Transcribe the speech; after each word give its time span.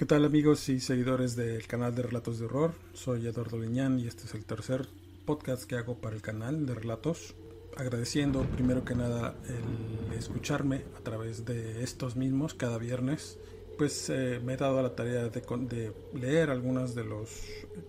¿Qué 0.00 0.06
tal 0.06 0.24
amigos 0.24 0.66
y 0.70 0.80
seguidores 0.80 1.36
del 1.36 1.66
canal 1.66 1.94
de 1.94 2.00
Relatos 2.00 2.38
de 2.38 2.46
Horror? 2.46 2.72
Soy 2.94 3.26
Eduardo 3.26 3.58
Liñán 3.58 4.00
y 4.00 4.06
este 4.06 4.24
es 4.24 4.32
el 4.32 4.46
tercer 4.46 4.88
podcast 5.26 5.64
que 5.64 5.76
hago 5.76 6.00
para 6.00 6.16
el 6.16 6.22
canal 6.22 6.64
de 6.64 6.74
Relatos. 6.74 7.34
Agradeciendo 7.76 8.44
primero 8.44 8.82
que 8.82 8.94
nada 8.94 9.34
el 9.46 10.16
escucharme 10.16 10.86
a 10.96 11.02
través 11.02 11.44
de 11.44 11.84
estos 11.84 12.16
mismos 12.16 12.54
cada 12.54 12.78
viernes. 12.78 13.38
Pues 13.76 14.08
eh, 14.08 14.40
me 14.42 14.54
he 14.54 14.56
dado 14.56 14.80
la 14.80 14.96
tarea 14.96 15.28
de, 15.28 15.42
de, 15.68 15.92
leer 16.18 16.48
algunos 16.48 16.94
de 16.94 17.04
los 17.04 17.42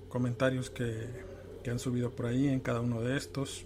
comentarios 0.10 0.70
que, 0.70 1.08
que 1.64 1.72
han 1.72 1.80
subido 1.80 2.12
por 2.12 2.26
ahí 2.26 2.50
en 2.50 2.60
cada 2.60 2.82
uno 2.82 3.02
de 3.02 3.16
estos. 3.16 3.66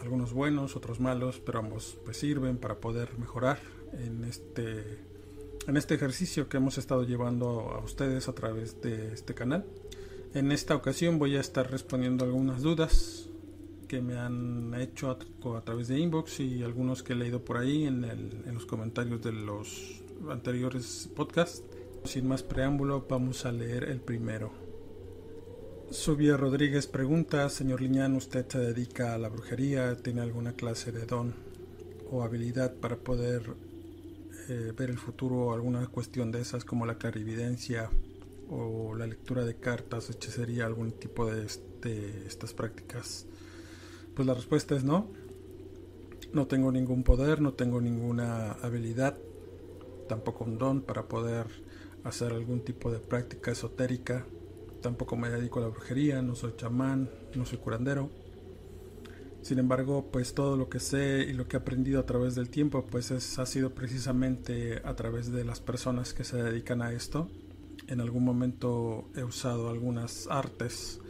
Algunos 0.00 0.32
buenos, 0.32 0.76
otros 0.76 1.00
malos, 1.00 1.42
pero 1.44 1.58
ambos 1.58 1.98
pues 2.04 2.16
sirven 2.16 2.58
para 2.58 2.76
poder 2.76 3.18
mejorar 3.18 3.58
en 3.94 4.22
este 4.22 5.10
en 5.66 5.76
este 5.76 5.94
ejercicio 5.94 6.48
que 6.48 6.56
hemos 6.56 6.78
estado 6.78 7.04
llevando 7.04 7.70
a 7.70 7.84
ustedes 7.84 8.28
a 8.28 8.34
través 8.34 8.80
de 8.80 9.12
este 9.12 9.34
canal. 9.34 9.64
En 10.34 10.50
esta 10.50 10.74
ocasión 10.74 11.18
voy 11.18 11.36
a 11.36 11.40
estar 11.40 11.70
respondiendo 11.70 12.24
algunas 12.24 12.62
dudas 12.62 13.28
que 13.86 14.00
me 14.00 14.18
han 14.18 14.74
hecho 14.74 15.10
a, 15.10 15.60
través 15.60 15.88
de 15.88 15.98
inbox 15.98 16.40
y 16.40 16.62
algunos 16.62 17.02
que 17.02 17.12
he 17.12 17.16
leído 17.16 17.44
por 17.44 17.58
ahí 17.58 17.84
en, 17.84 18.04
en 18.04 18.54
los 18.54 18.64
comentarios 18.64 19.22
de 19.22 19.32
los 19.32 20.02
anteriores 20.30 21.10
podcasts. 21.14 21.62
Sin 22.04 22.26
más 22.26 22.42
preámbulo, 22.42 23.06
vamos 23.08 23.44
a 23.44 23.52
leer 23.52 23.84
el 23.84 24.00
primero. 24.00 24.50
Subia 25.90 26.38
Rodríguez 26.38 26.86
pregunta, 26.86 27.48
señor 27.50 27.82
Liñán, 27.82 28.16
¿usted 28.16 28.48
se 28.48 28.58
dedica 28.58 29.14
a 29.14 29.18
la 29.18 29.28
brujería? 29.28 29.94
¿Tiene 29.96 30.22
alguna 30.22 30.54
clase 30.54 30.90
de 30.90 31.04
don 31.04 31.34
o 32.10 32.22
habilidad 32.22 32.74
para 32.76 32.96
poder 32.96 33.54
eh, 34.48 34.72
ver 34.76 34.90
el 34.90 34.98
futuro 34.98 35.52
alguna 35.52 35.86
cuestión 35.86 36.32
de 36.32 36.40
esas 36.40 36.64
como 36.64 36.86
la 36.86 36.98
clarividencia 36.98 37.90
o 38.48 38.94
la 38.94 39.06
lectura 39.06 39.44
de 39.44 39.56
cartas, 39.56 40.10
hechicería, 40.10 40.66
algún 40.66 40.92
tipo 40.92 41.30
de 41.30 41.44
este, 41.44 42.26
estas 42.26 42.54
prácticas? 42.54 43.26
Pues 44.14 44.26
la 44.26 44.34
respuesta 44.34 44.74
es 44.74 44.84
no. 44.84 45.10
No 46.32 46.46
tengo 46.46 46.72
ningún 46.72 47.02
poder, 47.02 47.40
no 47.40 47.52
tengo 47.54 47.80
ninguna 47.80 48.52
habilidad, 48.52 49.18
tampoco 50.08 50.44
un 50.44 50.58
don 50.58 50.82
para 50.82 51.08
poder 51.08 51.46
hacer 52.04 52.32
algún 52.32 52.60
tipo 52.60 52.90
de 52.90 52.98
práctica 52.98 53.52
esotérica. 53.52 54.26
Tampoco 54.80 55.16
me 55.16 55.30
dedico 55.30 55.58
a 55.58 55.62
la 55.62 55.68
brujería, 55.68 56.22
no 56.22 56.34
soy 56.34 56.54
chamán, 56.56 57.10
no 57.34 57.44
soy 57.44 57.58
curandero. 57.58 58.10
Sin 59.42 59.58
embargo, 59.58 60.08
pues 60.12 60.34
todo 60.34 60.56
lo 60.56 60.68
que 60.68 60.78
sé 60.78 61.26
y 61.28 61.32
lo 61.32 61.48
que 61.48 61.56
he 61.56 61.60
aprendido 61.60 61.98
a 61.98 62.06
través 62.06 62.36
del 62.36 62.48
tiempo, 62.48 62.86
pues 62.88 63.10
es, 63.10 63.40
ha 63.40 63.46
sido 63.46 63.74
precisamente 63.74 64.80
a 64.84 64.94
través 64.94 65.32
de 65.32 65.44
las 65.44 65.60
personas 65.60 66.14
que 66.14 66.22
se 66.22 66.40
dedican 66.40 66.80
a 66.80 66.92
esto. 66.92 67.28
En 67.88 68.00
algún 68.00 68.24
momento 68.24 69.10
he 69.16 69.24
usado 69.24 69.68
algunas 69.68 70.28
artes 70.30 71.00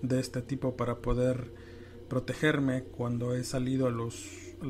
de 0.00 0.20
este 0.20 0.42
tipo 0.42 0.76
para 0.76 0.98
poder 0.98 1.52
protegerme 2.08 2.84
cuando 2.84 3.34
he 3.34 3.42
salido 3.42 3.88
a 3.88 3.90
los, 3.90 4.28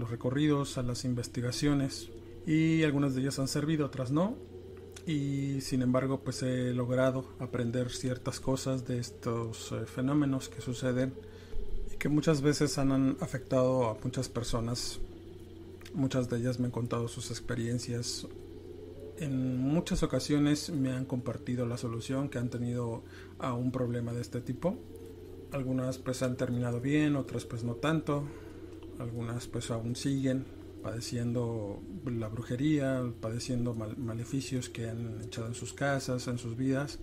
recorridos, 0.08 0.78
a 0.78 0.82
las 0.82 1.04
investigaciones 1.04 2.10
y 2.46 2.82
algunas 2.82 3.14
de 3.14 3.20
ellas 3.20 3.38
han 3.38 3.48
servido, 3.48 3.86
otras 3.86 4.10
no. 4.10 4.36
Y 5.06 5.60
sin 5.60 5.82
embargo, 5.82 6.20
pues 6.24 6.42
he 6.42 6.72
logrado 6.72 7.26
aprender 7.40 7.90
ciertas 7.90 8.40
cosas 8.40 8.86
de 8.86 8.98
estos 8.98 9.72
eh, 9.72 9.84
fenómenos 9.84 10.48
que 10.48 10.62
suceden 10.62 11.12
que 12.02 12.08
muchas 12.08 12.42
veces 12.42 12.78
han 12.78 13.16
afectado 13.20 13.88
a 13.88 13.96
muchas 14.02 14.28
personas. 14.28 14.98
Muchas 15.94 16.28
de 16.28 16.38
ellas 16.38 16.58
me 16.58 16.66
han 16.66 16.72
contado 16.72 17.06
sus 17.06 17.30
experiencias. 17.30 18.26
En 19.18 19.56
muchas 19.58 20.02
ocasiones 20.02 20.70
me 20.70 20.90
han 20.90 21.04
compartido 21.04 21.64
la 21.64 21.78
solución 21.78 22.28
que 22.28 22.38
han 22.38 22.50
tenido 22.50 23.04
a 23.38 23.54
un 23.54 23.70
problema 23.70 24.12
de 24.12 24.20
este 24.20 24.40
tipo. 24.40 24.76
Algunas 25.52 25.98
pues 25.98 26.24
han 26.24 26.36
terminado 26.36 26.80
bien, 26.80 27.14
otras 27.14 27.44
pues 27.44 27.62
no 27.62 27.76
tanto. 27.76 28.24
Algunas 28.98 29.46
pues 29.46 29.70
aún 29.70 29.94
siguen 29.94 30.44
padeciendo 30.82 31.80
la 32.04 32.26
brujería, 32.26 33.00
padeciendo 33.20 33.74
maleficios 33.74 34.68
que 34.68 34.88
han 34.88 35.22
echado 35.22 35.46
en 35.46 35.54
sus 35.54 35.72
casas, 35.72 36.26
en 36.26 36.38
sus 36.38 36.56
vidas. 36.56 36.98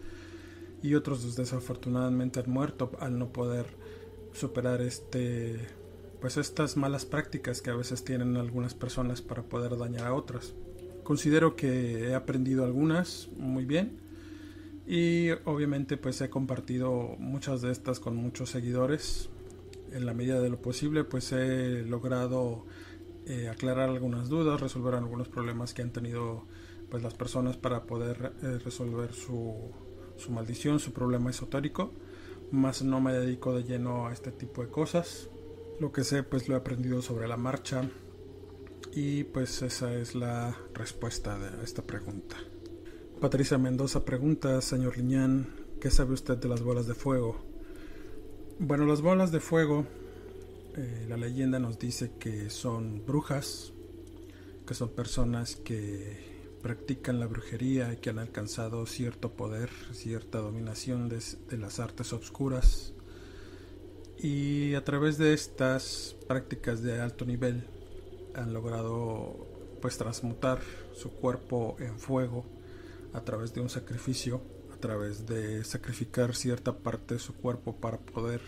Y 0.83 0.95
otros 0.95 1.37
desafortunadamente 1.37 2.41
han 2.41 2.49
muerto 2.49 2.91
al 2.99 3.17
no 3.17 3.31
poder 3.31 3.65
superar 4.33 4.81
este 4.81 5.67
pues 6.19 6.37
estas 6.37 6.75
malas 6.75 7.05
prácticas 7.05 7.61
que 7.61 7.69
a 7.69 7.75
veces 7.75 8.03
tienen 8.03 8.35
algunas 8.35 8.73
personas 8.73 9.21
para 9.21 9.43
poder 9.43 9.77
dañar 9.77 10.05
a 10.05 10.13
otras. 10.13 10.53
Considero 11.03 11.55
que 11.55 12.09
he 12.09 12.15
aprendido 12.15 12.65
algunas 12.65 13.29
muy 13.37 13.65
bien 13.65 13.99
y 14.85 15.29
obviamente 15.45 15.97
pues 15.97 16.19
he 16.21 16.29
compartido 16.29 17.15
muchas 17.19 17.61
de 17.61 17.71
estas 17.71 17.99
con 17.99 18.15
muchos 18.15 18.49
seguidores. 18.49 19.29
En 19.91 20.05
la 20.05 20.13
medida 20.13 20.39
de 20.39 20.49
lo 20.49 20.61
posible 20.61 21.03
pues 21.03 21.31
he 21.31 21.83
logrado 21.83 22.65
eh, 23.25 23.47
aclarar 23.47 23.89
algunas 23.89 24.27
dudas, 24.27 24.59
resolver 24.59 24.95
algunos 24.95 25.29
problemas 25.29 25.73
que 25.73 25.81
han 25.81 25.91
tenido 25.91 26.45
pues 26.89 27.01
las 27.01 27.13
personas 27.13 27.55
para 27.55 27.83
poder 27.83 28.33
eh, 28.43 28.59
resolver 28.63 29.13
su, 29.13 29.71
su 30.17 30.31
maldición, 30.31 30.79
su 30.79 30.91
problema 30.91 31.29
esotérico 31.29 31.93
más 32.51 32.81
no 32.81 33.01
me 33.01 33.13
dedico 33.13 33.53
de 33.53 33.63
lleno 33.63 34.07
a 34.07 34.13
este 34.13 34.31
tipo 34.31 34.61
de 34.61 34.69
cosas. 34.69 35.29
Lo 35.79 35.91
que 35.91 36.03
sé 36.03 36.23
pues 36.23 36.47
lo 36.47 36.55
he 36.55 36.57
aprendido 36.57 37.01
sobre 37.01 37.27
la 37.27 37.37
marcha 37.37 37.89
y 38.93 39.23
pues 39.23 39.61
esa 39.61 39.93
es 39.93 40.15
la 40.15 40.57
respuesta 40.73 41.37
de 41.37 41.63
esta 41.63 41.81
pregunta. 41.83 42.37
Patricia 43.21 43.57
Mendoza 43.57 44.05
pregunta, 44.05 44.61
señor 44.61 44.97
Liñán, 44.97 45.47
¿qué 45.79 45.91
sabe 45.91 46.13
usted 46.13 46.37
de 46.37 46.47
las 46.47 46.61
bolas 46.61 46.87
de 46.87 46.95
fuego? 46.95 47.35
Bueno, 48.59 48.85
las 48.85 49.01
bolas 49.01 49.31
de 49.31 49.39
fuego, 49.39 49.85
eh, 50.75 51.05
la 51.07 51.17
leyenda 51.17 51.59
nos 51.59 51.79
dice 51.79 52.11
que 52.19 52.49
son 52.49 53.05
brujas, 53.05 53.73
que 54.65 54.73
son 54.73 54.89
personas 54.89 55.55
que 55.55 56.28
practican 56.61 57.19
la 57.19 57.27
brujería 57.27 57.93
y 57.93 57.97
que 57.97 58.09
han 58.09 58.19
alcanzado 58.19 58.85
cierto 58.85 59.31
poder, 59.33 59.69
cierta 59.93 60.39
dominación 60.39 61.09
de, 61.09 61.19
las 61.57 61.79
artes 61.79 62.13
obscuras. 62.13 62.93
Y 64.17 64.75
a 64.75 64.83
través 64.83 65.17
de 65.17 65.33
estas 65.33 66.15
prácticas 66.27 66.81
de 66.83 66.99
alto 66.99 67.25
nivel 67.25 67.67
han 68.35 68.53
logrado 68.53 69.47
pues 69.81 69.97
transmutar 69.97 70.59
su 70.93 71.11
cuerpo 71.11 71.77
en 71.79 71.99
fuego 71.99 72.45
a 73.13 73.21
través 73.21 73.53
de 73.53 73.61
un 73.61 73.69
sacrificio, 73.69 74.41
a 74.73 74.77
través 74.77 75.25
de 75.25 75.63
sacrificar 75.63 76.35
cierta 76.35 76.77
parte 76.77 77.15
de 77.15 77.19
su 77.19 77.33
cuerpo 77.35 77.75
para 77.77 77.97
poder 77.97 78.41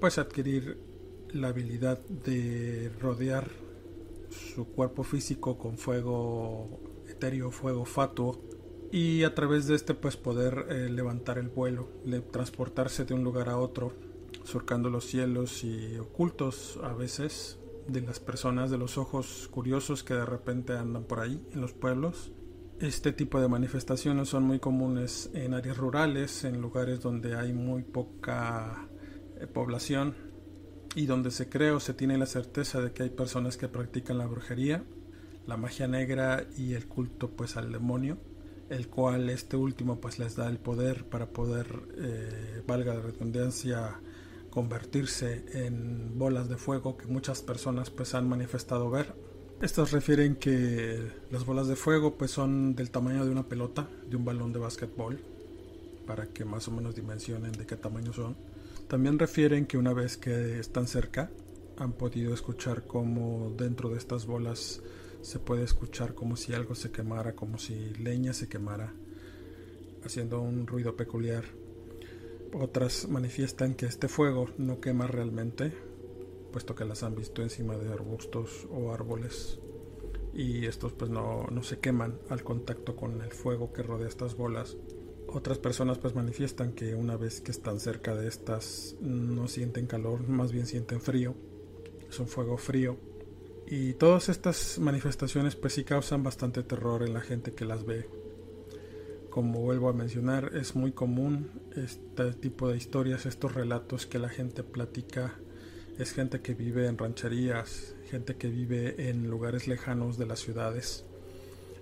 pues 0.00 0.18
adquirir 0.18 0.78
la 1.32 1.48
habilidad 1.48 1.98
de 2.06 2.90
rodear 3.00 3.61
su 4.32 4.66
cuerpo 4.66 5.02
físico 5.02 5.58
con 5.58 5.78
fuego 5.78 6.80
etéreo, 7.08 7.50
fuego 7.50 7.84
fatuo, 7.84 8.40
y 8.90 9.24
a 9.24 9.34
través 9.34 9.66
de 9.66 9.74
este 9.74 9.94
pues 9.94 10.16
poder 10.16 10.66
eh, 10.68 10.90
levantar 10.90 11.38
el 11.38 11.48
vuelo, 11.48 11.88
transportarse 12.30 13.04
de 13.04 13.14
un 13.14 13.24
lugar 13.24 13.48
a 13.48 13.58
otro, 13.58 13.92
surcando 14.44 14.90
los 14.90 15.06
cielos 15.06 15.64
y 15.64 15.96
ocultos 15.98 16.78
a 16.82 16.92
veces 16.92 17.58
de 17.88 18.00
las 18.02 18.20
personas, 18.20 18.70
de 18.70 18.78
los 18.78 18.98
ojos 18.98 19.48
curiosos 19.50 20.04
que 20.04 20.14
de 20.14 20.26
repente 20.26 20.74
andan 20.74 21.04
por 21.04 21.20
ahí 21.20 21.44
en 21.52 21.60
los 21.60 21.72
pueblos. 21.72 22.32
Este 22.80 23.12
tipo 23.12 23.40
de 23.40 23.48
manifestaciones 23.48 24.28
son 24.28 24.42
muy 24.42 24.58
comunes 24.58 25.30
en 25.34 25.54
áreas 25.54 25.76
rurales, 25.76 26.44
en 26.44 26.60
lugares 26.60 27.00
donde 27.00 27.36
hay 27.36 27.52
muy 27.52 27.82
poca 27.82 28.88
eh, 29.38 29.46
población 29.46 30.31
y 30.94 31.06
donde 31.06 31.30
se 31.30 31.48
cree 31.48 31.70
o 31.70 31.80
se 31.80 31.94
tiene 31.94 32.18
la 32.18 32.26
certeza 32.26 32.80
de 32.80 32.92
que 32.92 33.04
hay 33.04 33.10
personas 33.10 33.56
que 33.56 33.68
practican 33.68 34.18
la 34.18 34.26
brujería, 34.26 34.84
la 35.46 35.56
magia 35.56 35.88
negra 35.88 36.46
y 36.56 36.74
el 36.74 36.86
culto 36.86 37.30
pues 37.30 37.56
al 37.56 37.72
demonio, 37.72 38.18
el 38.70 38.88
cual 38.88 39.30
este 39.30 39.56
último 39.56 40.00
pues 40.00 40.18
les 40.18 40.36
da 40.36 40.48
el 40.48 40.58
poder 40.58 41.04
para 41.04 41.26
poder, 41.26 41.66
eh, 41.98 42.62
valga 42.66 42.94
la 42.94 43.00
redundancia, 43.00 44.00
convertirse 44.50 45.44
en 45.66 46.18
bolas 46.18 46.48
de 46.48 46.56
fuego 46.56 46.96
que 46.96 47.06
muchas 47.06 47.42
personas 47.42 47.90
pues 47.90 48.14
han 48.14 48.28
manifestado 48.28 48.90
ver 48.90 49.14
estos 49.62 49.92
refieren 49.92 50.34
que 50.34 51.12
las 51.30 51.46
bolas 51.46 51.68
de 51.68 51.76
fuego 51.76 52.16
pues 52.18 52.32
son 52.32 52.74
del 52.74 52.90
tamaño 52.90 53.24
de 53.24 53.30
una 53.30 53.44
pelota, 53.44 53.88
de 54.10 54.16
un 54.16 54.24
balón 54.24 54.52
de 54.52 54.58
básquetbol, 54.58 55.20
para 56.04 56.26
que 56.26 56.44
más 56.44 56.66
o 56.66 56.72
menos 56.72 56.96
dimensionen 56.96 57.52
de 57.52 57.64
qué 57.64 57.76
tamaño 57.76 58.12
son. 58.12 58.34
También 58.92 59.18
refieren 59.18 59.64
que 59.64 59.78
una 59.78 59.94
vez 59.94 60.18
que 60.18 60.58
están 60.58 60.86
cerca, 60.86 61.30
han 61.78 61.94
podido 61.94 62.34
escuchar 62.34 62.86
como 62.86 63.50
dentro 63.56 63.88
de 63.88 63.96
estas 63.96 64.26
bolas 64.26 64.82
se 65.22 65.38
puede 65.38 65.64
escuchar 65.64 66.14
como 66.14 66.36
si 66.36 66.52
algo 66.52 66.74
se 66.74 66.90
quemara, 66.90 67.34
como 67.34 67.56
si 67.56 67.94
leña 67.94 68.34
se 68.34 68.50
quemara, 68.50 68.92
haciendo 70.04 70.42
un 70.42 70.66
ruido 70.66 70.94
peculiar. 70.94 71.44
Otras 72.52 73.08
manifiestan 73.08 73.76
que 73.76 73.86
este 73.86 74.08
fuego 74.08 74.50
no 74.58 74.78
quema 74.78 75.06
realmente, 75.06 75.72
puesto 76.52 76.74
que 76.74 76.84
las 76.84 77.02
han 77.02 77.14
visto 77.14 77.40
encima 77.40 77.78
de 77.78 77.90
arbustos 77.90 78.68
o 78.70 78.92
árboles 78.92 79.58
y 80.34 80.66
estos 80.66 80.92
pues 80.92 81.10
no, 81.10 81.46
no, 81.50 81.62
se 81.62 81.78
queman 81.78 82.18
al 82.28 82.44
contacto 82.44 82.94
con 82.94 83.22
el 83.22 83.32
fuego 83.32 83.72
que 83.72 83.82
rodea 83.82 84.08
estas 84.08 84.36
bolas. 84.36 84.76
Otras 85.34 85.58
personas 85.58 85.96
pues 85.96 86.14
manifiestan 86.14 86.72
que 86.72 86.94
una 86.94 87.16
vez 87.16 87.40
que 87.40 87.50
están 87.50 87.80
cerca 87.80 88.14
de 88.14 88.28
estas 88.28 88.96
no 89.00 89.48
sienten 89.48 89.86
calor, 89.86 90.28
más 90.28 90.52
bien 90.52 90.66
sienten 90.66 91.00
frío. 91.00 91.34
Es 92.08 92.20
un 92.20 92.28
fuego 92.28 92.58
frío. 92.58 92.98
Y 93.66 93.94
todas 93.94 94.28
estas 94.28 94.78
manifestaciones 94.78 95.56
pues 95.56 95.72
sí 95.72 95.84
causan 95.84 96.22
bastante 96.22 96.62
terror 96.62 97.02
en 97.02 97.14
la 97.14 97.22
gente 97.22 97.54
que 97.54 97.64
las 97.64 97.86
ve. 97.86 98.06
Como 99.30 99.60
vuelvo 99.62 99.88
a 99.88 99.94
mencionar, 99.94 100.54
es 100.54 100.76
muy 100.76 100.92
común 100.92 101.50
este 101.74 102.34
tipo 102.34 102.68
de 102.68 102.76
historias, 102.76 103.24
estos 103.24 103.54
relatos 103.54 104.06
que 104.06 104.18
la 104.18 104.28
gente 104.28 104.62
platica 104.62 105.38
es 105.98 106.12
gente 106.12 106.42
que 106.42 106.52
vive 106.52 106.86
en 106.86 106.98
rancherías, 106.98 107.94
gente 108.10 108.36
que 108.36 108.48
vive 108.48 109.08
en 109.08 109.30
lugares 109.30 109.66
lejanos 109.66 110.18
de 110.18 110.26
las 110.26 110.40
ciudades, 110.40 111.06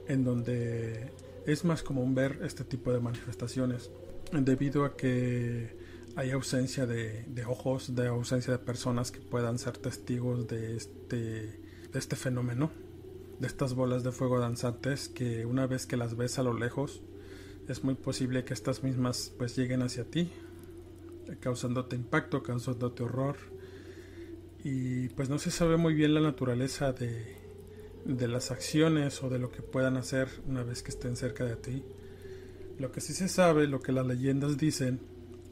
en 0.06 0.22
donde 0.22 1.10
es 1.46 1.64
más 1.64 1.82
común 1.82 2.14
ver 2.14 2.40
este 2.42 2.64
tipo 2.64 2.92
de 2.92 3.00
manifestaciones, 3.00 3.90
debido 4.32 4.84
a 4.84 4.96
que 4.96 5.76
hay 6.16 6.30
ausencia 6.30 6.86
de, 6.86 7.24
ojos, 7.46 7.94
de 7.94 8.08
ausencia 8.08 8.52
de 8.52 8.58
personas 8.58 9.10
que 9.10 9.20
puedan 9.20 9.58
ser 9.58 9.78
testigos 9.78 10.46
de 10.48 10.76
este, 10.76 11.16
de 11.92 11.98
este 11.98 12.16
fenómeno, 12.16 12.70
de 13.38 13.46
estas 13.46 13.74
bolas 13.74 14.02
de 14.02 14.12
fuego 14.12 14.38
danzantes 14.38 15.08
que 15.08 15.46
una 15.46 15.66
vez 15.66 15.86
que 15.86 15.96
las 15.96 16.16
ves 16.16 16.38
a 16.38 16.42
lo 16.42 16.52
lejos, 16.52 17.02
es 17.68 17.84
muy 17.84 17.94
posible 17.94 18.44
que 18.44 18.54
estas 18.54 18.82
mismas 18.82 19.32
pues 19.38 19.56
lleguen 19.56 19.82
hacia 19.82 20.04
ti, 20.04 20.30
causándote 21.40 21.96
impacto, 21.96 22.42
causándote 22.42 23.04
horror, 23.04 23.36
y 24.62 25.08
pues 25.10 25.30
no 25.30 25.38
se 25.38 25.50
sabe 25.50 25.76
muy 25.76 25.94
bien 25.94 26.12
la 26.12 26.20
naturaleza 26.20 26.92
de, 26.92 27.39
de 28.04 28.28
las 28.28 28.50
acciones 28.50 29.22
o 29.22 29.28
de 29.28 29.38
lo 29.38 29.50
que 29.50 29.62
puedan 29.62 29.96
hacer 29.96 30.28
una 30.46 30.62
vez 30.62 30.82
que 30.82 30.90
estén 30.90 31.16
cerca 31.16 31.44
de 31.44 31.56
ti. 31.56 31.84
Lo 32.78 32.92
que 32.92 33.00
sí 33.00 33.12
se 33.12 33.28
sabe, 33.28 33.66
lo 33.66 33.80
que 33.80 33.92
las 33.92 34.06
leyendas 34.06 34.56
dicen, 34.56 35.00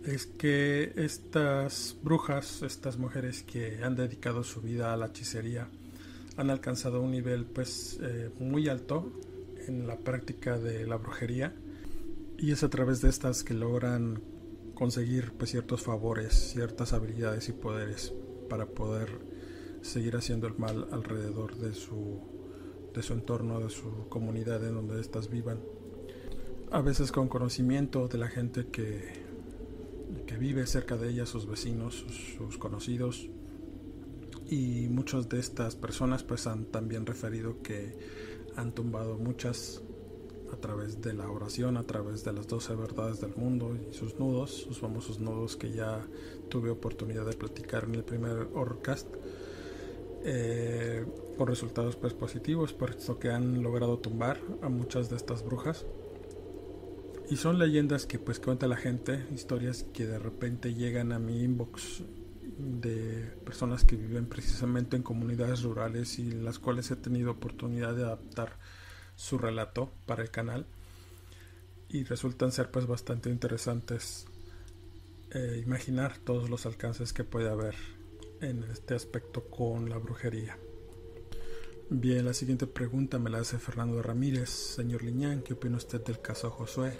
es 0.04 0.26
que 0.26 0.92
estas 0.96 1.96
brujas, 2.02 2.62
estas 2.62 2.96
mujeres 2.96 3.42
que 3.42 3.82
han 3.82 3.96
dedicado 3.96 4.44
su 4.44 4.60
vida 4.60 4.92
a 4.92 4.96
la 4.96 5.06
hechicería, 5.06 5.68
han 6.36 6.50
alcanzado 6.50 7.02
un 7.02 7.10
nivel 7.10 7.44
pues 7.44 7.98
eh, 8.00 8.30
muy 8.38 8.68
alto 8.68 9.12
en 9.66 9.86
la 9.86 9.98
práctica 9.98 10.58
de 10.58 10.86
la 10.86 10.96
brujería 10.96 11.52
y 12.38 12.52
es 12.52 12.62
a 12.62 12.70
través 12.70 13.00
de 13.00 13.08
estas 13.08 13.42
que 13.42 13.54
logran 13.54 14.22
conseguir 14.74 15.32
pues 15.32 15.50
ciertos 15.50 15.82
favores, 15.82 16.52
ciertas 16.52 16.92
habilidades 16.92 17.48
y 17.48 17.52
poderes 17.52 18.12
para 18.48 18.66
poder 18.66 19.08
seguir 19.82 20.16
haciendo 20.16 20.46
el 20.46 20.56
mal 20.56 20.86
alrededor 20.92 21.56
de 21.56 21.74
su, 21.74 22.20
de 22.94 23.02
su 23.02 23.12
entorno, 23.12 23.60
de 23.60 23.70
su 23.70 24.08
comunidad 24.08 24.64
en 24.66 24.74
donde 24.74 25.00
éstas 25.00 25.30
vivan. 25.30 25.60
A 26.70 26.80
veces 26.80 27.12
con 27.12 27.28
conocimiento 27.28 28.08
de 28.08 28.18
la 28.18 28.28
gente 28.28 28.66
que, 28.66 29.28
que 30.26 30.36
vive 30.36 30.66
cerca 30.66 30.96
de 30.96 31.10
ellas, 31.10 31.28
sus 31.28 31.46
vecinos, 31.46 32.04
sus, 32.36 32.58
conocidos. 32.58 33.28
Y 34.50 34.88
muchas 34.88 35.28
de 35.28 35.40
estas 35.40 35.76
personas 35.76 36.22
pues 36.22 36.46
han 36.46 36.66
también 36.66 37.06
referido 37.06 37.62
que 37.62 37.96
han 38.56 38.72
tumbado 38.72 39.18
muchas 39.18 39.82
a 40.52 40.56
través 40.56 41.00
de 41.02 41.12
la 41.12 41.30
oración, 41.30 41.76
a 41.76 41.84
través 41.84 42.24
de 42.24 42.32
las 42.32 42.46
12 42.46 42.74
verdades 42.74 43.20
del 43.20 43.34
mundo 43.36 43.76
y 43.76 43.94
sus 43.94 44.18
nudos, 44.18 44.50
sus 44.50 44.78
famosos 44.78 45.20
nudos 45.20 45.56
que 45.56 45.70
ya 45.72 46.06
tuve 46.48 46.70
oportunidad 46.70 47.26
de 47.26 47.36
platicar 47.36 47.84
en 47.84 47.94
el 47.94 48.04
primer 48.04 48.48
Orcast, 48.54 49.06
eh, 50.24 51.04
con 51.36 51.46
resultados 51.46 51.96
pues 51.96 52.14
positivos, 52.14 52.72
por 52.72 52.90
esto 52.90 53.18
que 53.18 53.30
han 53.30 53.62
logrado 53.62 53.98
tumbar 53.98 54.40
a 54.62 54.68
muchas 54.68 55.10
de 55.10 55.16
estas 55.16 55.44
brujas. 55.44 55.86
Y 57.30 57.36
son 57.36 57.58
leyendas 57.58 58.06
que 58.06 58.18
pues 58.18 58.40
cuenta 58.40 58.66
la 58.66 58.76
gente, 58.76 59.26
historias 59.34 59.84
que 59.92 60.06
de 60.06 60.18
repente 60.18 60.74
llegan 60.74 61.12
a 61.12 61.18
mi 61.18 61.42
inbox 61.42 62.02
de 62.58 63.36
personas 63.44 63.84
que 63.84 63.96
viven 63.96 64.26
precisamente 64.26 64.96
en 64.96 65.02
comunidades 65.02 65.62
rurales 65.62 66.18
y 66.18 66.32
las 66.32 66.58
cuales 66.58 66.90
he 66.90 66.96
tenido 66.96 67.32
oportunidad 67.32 67.94
de 67.94 68.04
adaptar 68.04 68.56
su 69.14 69.38
relato 69.38 69.92
para 70.06 70.22
el 70.22 70.30
canal 70.30 70.66
y 71.88 72.04
resultan 72.04 72.52
ser 72.52 72.70
pues 72.70 72.86
bastante 72.86 73.30
interesantes 73.30 74.26
eh, 75.30 75.62
imaginar 75.64 76.18
todos 76.18 76.48
los 76.50 76.66
alcances 76.66 77.12
que 77.12 77.24
puede 77.24 77.48
haber 77.50 77.74
en 78.40 78.64
este 78.64 78.94
aspecto 78.94 79.44
con 79.44 79.88
la 79.88 79.98
brujería. 79.98 80.58
Bien, 81.90 82.24
la 82.24 82.34
siguiente 82.34 82.66
pregunta 82.66 83.18
me 83.18 83.30
la 83.30 83.38
hace 83.38 83.58
Fernando 83.58 84.02
Ramírez. 84.02 84.50
Señor 84.50 85.02
Liñán, 85.02 85.42
¿qué 85.42 85.54
opina 85.54 85.76
usted 85.76 86.02
del 86.04 86.20
caso 86.20 86.50
Josué? 86.50 86.92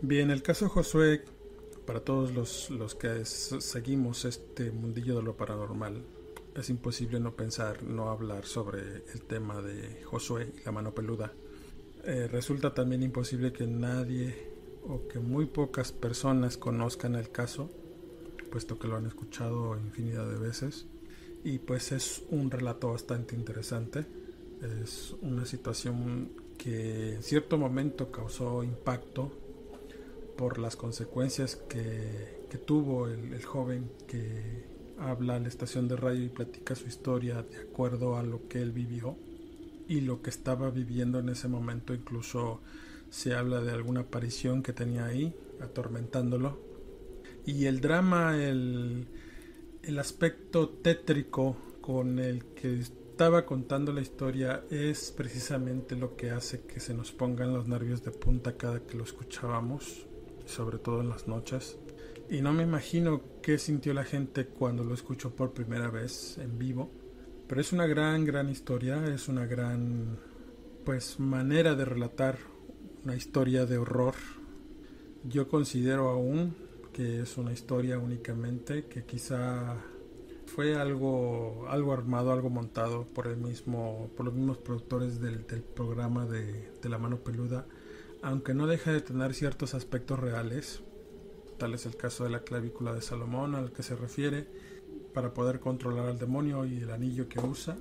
Bien, 0.00 0.30
el 0.30 0.42
caso 0.42 0.68
Josué, 0.68 1.24
para 1.86 2.00
todos 2.00 2.34
los, 2.34 2.70
los 2.70 2.94
que 2.94 3.24
seguimos 3.24 4.24
este 4.24 4.70
mundillo 4.70 5.16
de 5.16 5.22
lo 5.22 5.36
paranormal, 5.36 6.04
es 6.54 6.68
imposible 6.68 7.18
no 7.18 7.34
pensar, 7.34 7.82
no 7.82 8.10
hablar 8.10 8.44
sobre 8.44 9.04
el 9.12 9.22
tema 9.22 9.62
de 9.62 10.02
Josué 10.04 10.52
y 10.60 10.64
la 10.64 10.72
mano 10.72 10.94
peluda. 10.94 11.32
Eh, 12.04 12.28
resulta 12.30 12.74
también 12.74 13.02
imposible 13.02 13.52
que 13.52 13.66
nadie 13.66 14.50
o 14.86 15.06
que 15.08 15.18
muy 15.18 15.46
pocas 15.46 15.92
personas 15.92 16.58
conozcan 16.58 17.14
el 17.14 17.30
caso, 17.30 17.70
puesto 18.52 18.78
que 18.78 18.86
lo 18.86 18.96
han 18.96 19.06
escuchado 19.06 19.76
infinidad 19.78 20.28
de 20.28 20.36
veces. 20.36 20.86
Y 21.42 21.58
pues 21.58 21.90
es 21.90 22.22
un 22.30 22.50
relato 22.50 22.92
bastante 22.92 23.34
interesante. 23.34 24.04
Es 24.82 25.16
una 25.22 25.46
situación 25.46 26.32
que 26.58 27.14
en 27.14 27.22
cierto 27.22 27.56
momento 27.56 28.12
causó 28.12 28.62
impacto 28.62 29.32
por 30.36 30.58
las 30.58 30.76
consecuencias 30.76 31.56
que, 31.56 32.42
tuvo 32.66 33.08
el, 33.08 33.32
el 33.32 33.44
joven 33.44 33.90
que 34.06 34.66
habla 34.98 35.36
a 35.36 35.40
la 35.40 35.48
estación 35.48 35.88
de 35.88 35.96
radio 35.96 36.22
y 36.22 36.28
platica 36.28 36.74
su 36.74 36.86
historia 36.86 37.42
de 37.42 37.62
acuerdo 37.62 38.18
a 38.18 38.22
lo 38.22 38.46
que 38.48 38.60
él 38.60 38.72
vivió 38.72 39.16
y 39.88 40.02
lo 40.02 40.20
que 40.20 40.28
estaba 40.28 40.70
viviendo 40.70 41.18
en 41.18 41.30
ese 41.30 41.48
momento. 41.48 41.94
Incluso 41.94 42.60
se 43.08 43.34
habla 43.34 43.62
de 43.62 43.72
alguna 43.72 44.02
aparición 44.02 44.62
que 44.62 44.74
tenía 44.74 45.06
ahí, 45.06 45.34
atormentándolo. 45.60 46.71
Y 47.44 47.66
el 47.66 47.80
drama, 47.80 48.36
el, 48.36 49.08
el 49.82 49.98
aspecto 49.98 50.68
tétrico 50.68 51.56
con 51.80 52.18
el 52.18 52.44
que 52.54 52.80
estaba 52.80 53.44
contando 53.44 53.92
la 53.92 54.00
historia 54.00 54.64
es 54.70 55.12
precisamente 55.16 55.96
lo 55.96 56.16
que 56.16 56.30
hace 56.30 56.62
que 56.62 56.80
se 56.80 56.94
nos 56.94 57.12
pongan 57.12 57.52
los 57.52 57.68
nervios 57.68 58.02
de 58.02 58.10
punta 58.10 58.56
cada 58.56 58.80
que 58.80 58.96
lo 58.96 59.04
escuchábamos, 59.04 60.06
sobre 60.46 60.78
todo 60.78 61.00
en 61.00 61.08
las 61.08 61.26
noches. 61.26 61.78
Y 62.30 62.40
no 62.40 62.52
me 62.52 62.62
imagino 62.62 63.20
qué 63.42 63.58
sintió 63.58 63.92
la 63.92 64.04
gente 64.04 64.46
cuando 64.46 64.84
lo 64.84 64.94
escuchó 64.94 65.30
por 65.34 65.52
primera 65.52 65.90
vez 65.90 66.38
en 66.38 66.58
vivo. 66.58 66.90
Pero 67.46 67.60
es 67.60 67.72
una 67.72 67.86
gran, 67.86 68.24
gran 68.24 68.48
historia, 68.48 69.04
es 69.12 69.28
una 69.28 69.44
gran, 69.44 70.18
pues, 70.84 71.20
manera 71.20 71.74
de 71.74 71.84
relatar 71.84 72.38
una 73.04 73.16
historia 73.16 73.66
de 73.66 73.76
horror. 73.76 74.14
Yo 75.24 75.48
considero 75.48 76.08
aún 76.08 76.54
que 76.92 77.22
es 77.22 77.36
una 77.38 77.52
historia 77.52 77.98
únicamente 77.98 78.84
que 78.86 79.04
quizá 79.04 79.76
fue 80.46 80.76
algo, 80.76 81.66
algo 81.68 81.92
armado, 81.92 82.32
algo 82.32 82.50
montado 82.50 83.06
por 83.06 83.26
el 83.26 83.38
mismo, 83.38 84.10
por 84.16 84.26
los 84.26 84.34
mismos 84.34 84.58
productores 84.58 85.20
del, 85.20 85.40
programa 85.74 86.26
de, 86.26 86.70
de, 86.82 86.88
La 86.88 86.98
Mano 86.98 87.18
Peluda, 87.18 87.66
aunque 88.20 88.52
no 88.52 88.66
deja 88.66 88.92
de 88.92 89.00
tener 89.00 89.34
ciertos 89.34 89.74
aspectos 89.74 90.18
reales, 90.18 90.82
tal 91.58 91.74
es 91.74 91.86
el 91.86 91.96
caso 91.96 92.24
de 92.24 92.30
la 92.30 92.40
clavícula 92.40 92.92
de 92.92 93.00
Salomón 93.00 93.54
al 93.54 93.72
que 93.72 93.82
se 93.82 93.96
refiere, 93.96 94.46
para 95.14 95.32
poder 95.32 95.60
controlar 95.60 96.06
al 96.06 96.18
demonio 96.18 96.64
y 96.64 96.78
el 96.78 96.90
anillo 96.90 97.28
que 97.28 97.40
usa. 97.40 97.76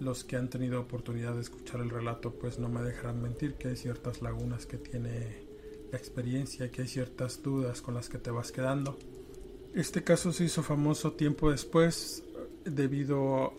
Los 0.00 0.24
que 0.24 0.36
han 0.36 0.48
tenido 0.48 0.80
oportunidad 0.80 1.34
de 1.34 1.42
escuchar 1.42 1.80
el 1.80 1.90
relato 1.90 2.32
pues 2.32 2.58
no 2.58 2.68
me 2.68 2.82
dejarán 2.82 3.22
mentir 3.22 3.54
que 3.54 3.68
hay 3.68 3.76
ciertas 3.76 4.20
lagunas 4.20 4.66
que 4.66 4.78
tiene 4.78 5.51
experiencia, 5.96 6.70
que 6.70 6.82
hay 6.82 6.88
ciertas 6.88 7.42
dudas 7.42 7.82
con 7.82 7.94
las 7.94 8.08
que 8.08 8.18
te 8.18 8.30
vas 8.30 8.52
quedando. 8.52 8.98
Este 9.74 10.04
caso 10.04 10.32
se 10.32 10.44
hizo 10.44 10.62
famoso 10.62 11.12
tiempo 11.12 11.50
después 11.50 12.22
debido 12.64 13.44
a 13.44 13.52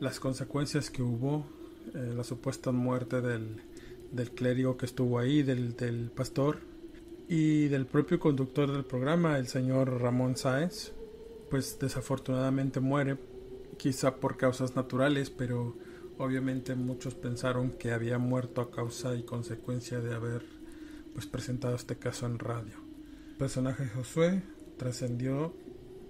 las 0.00 0.20
consecuencias 0.20 0.90
que 0.90 1.02
hubo, 1.02 1.46
eh, 1.94 2.12
la 2.16 2.24
supuesta 2.24 2.72
muerte 2.72 3.20
del, 3.20 3.62
del, 4.12 4.30
clérigo 4.32 4.76
que 4.76 4.86
estuvo 4.86 5.18
ahí, 5.18 5.42
del, 5.42 5.76
del, 5.76 6.10
pastor 6.10 6.58
y 7.28 7.68
del 7.68 7.86
propio 7.86 8.18
conductor 8.18 8.70
del 8.70 8.84
programa, 8.84 9.38
el 9.38 9.46
señor 9.46 10.00
Ramón 10.00 10.36
Sáenz, 10.36 10.92
pues 11.50 11.78
desafortunadamente 11.78 12.80
muere, 12.80 13.16
quizá 13.76 14.16
por 14.16 14.36
causas 14.36 14.76
naturales, 14.76 15.30
pero 15.30 15.76
obviamente 16.18 16.74
muchos 16.74 17.14
pensaron 17.14 17.70
que 17.70 17.92
había 17.92 18.18
muerto 18.18 18.60
a 18.60 18.70
causa 18.70 19.14
y 19.14 19.22
consecuencia 19.22 20.00
de 20.00 20.14
haber 20.14 20.53
pues 21.14 21.26
presentado 21.26 21.76
este 21.76 21.96
caso 21.96 22.26
en 22.26 22.38
radio. 22.38 22.74
El 23.30 23.36
personaje 23.36 23.88
Josué 23.88 24.42
trascendió, 24.76 25.54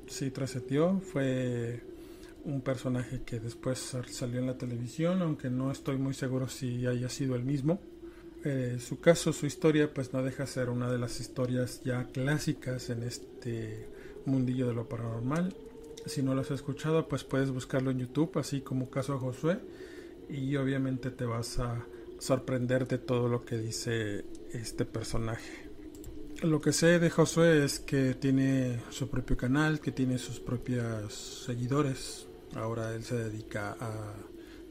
sí 0.06 0.30
trascendió, 0.30 1.00
fue 1.00 1.82
un 2.44 2.60
personaje 2.60 3.22
que 3.24 3.40
después 3.40 3.96
salió 4.08 4.40
en 4.40 4.46
la 4.46 4.58
televisión, 4.58 5.22
aunque 5.22 5.50
no 5.50 5.70
estoy 5.70 5.96
muy 5.96 6.14
seguro 6.14 6.48
si 6.48 6.86
haya 6.86 7.08
sido 7.08 7.36
el 7.36 7.44
mismo. 7.44 7.80
Eh, 8.44 8.78
su 8.78 9.00
caso, 9.00 9.32
su 9.32 9.46
historia, 9.46 9.92
pues 9.92 10.12
no 10.12 10.22
deja 10.22 10.42
de 10.42 10.48
ser 10.48 10.68
una 10.68 10.90
de 10.90 10.98
las 10.98 11.20
historias 11.20 11.82
ya 11.82 12.04
clásicas 12.08 12.90
en 12.90 13.02
este 13.02 13.88
mundillo 14.26 14.66
de 14.66 14.74
lo 14.74 14.88
paranormal. 14.88 15.54
Si 16.04 16.22
no 16.22 16.34
lo 16.34 16.42
has 16.42 16.50
escuchado, 16.50 17.08
pues 17.08 17.24
puedes 17.24 17.50
buscarlo 17.50 17.90
en 17.90 18.00
YouTube, 18.00 18.38
así 18.38 18.60
como 18.60 18.90
caso 18.90 19.18
Josué, 19.18 19.60
y 20.28 20.56
obviamente 20.56 21.10
te 21.10 21.24
vas 21.24 21.58
a 21.58 21.86
sorprender 22.24 22.88
de 22.88 22.96
todo 22.96 23.28
lo 23.28 23.44
que 23.44 23.58
dice 23.58 24.24
este 24.50 24.86
personaje. 24.86 25.68
Lo 26.40 26.58
que 26.58 26.72
sé 26.72 26.98
de 26.98 27.10
Josué 27.10 27.62
es 27.62 27.80
que 27.80 28.14
tiene 28.14 28.80
su 28.88 29.10
propio 29.10 29.36
canal, 29.36 29.78
que 29.78 29.92
tiene 29.92 30.16
sus 30.16 30.40
propios 30.40 31.44
seguidores. 31.44 32.26
Ahora 32.54 32.94
él 32.94 33.04
se 33.04 33.16
dedica 33.16 33.76
a 33.78 34.14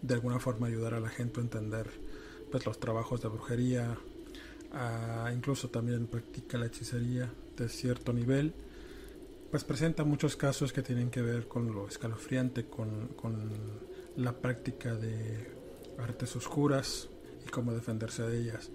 de 0.01 0.13
alguna 0.15 0.39
forma 0.39 0.65
ayudar 0.65 0.95
a 0.95 0.99
la 0.99 1.09
gente 1.09 1.41
a 1.41 1.43
entender 1.43 1.91
pues 2.49 2.65
los 2.65 2.79
trabajos 2.79 3.21
de 3.21 3.27
brujería, 3.27 3.97
a, 4.71 5.31
incluso 5.31 5.69
también 5.69 6.07
practica 6.07 6.57
la 6.57 6.65
hechicería 6.65 7.31
de 7.55 7.69
cierto 7.69 8.13
nivel. 8.13 8.51
Pues 9.51 9.63
presenta 9.63 10.03
muchos 10.03 10.35
casos 10.35 10.73
que 10.73 10.81
tienen 10.81 11.11
que 11.11 11.21
ver 11.21 11.47
con 11.47 11.71
lo 11.71 11.87
escalofriante, 11.87 12.65
con, 12.65 13.09
con 13.09 13.51
la 14.17 14.33
práctica 14.33 14.95
de 14.95 15.51
artes 15.99 16.35
oscuras 16.35 17.09
y 17.45 17.49
cómo 17.49 17.73
defenderse 17.73 18.23
de 18.23 18.39
ellas. 18.39 18.71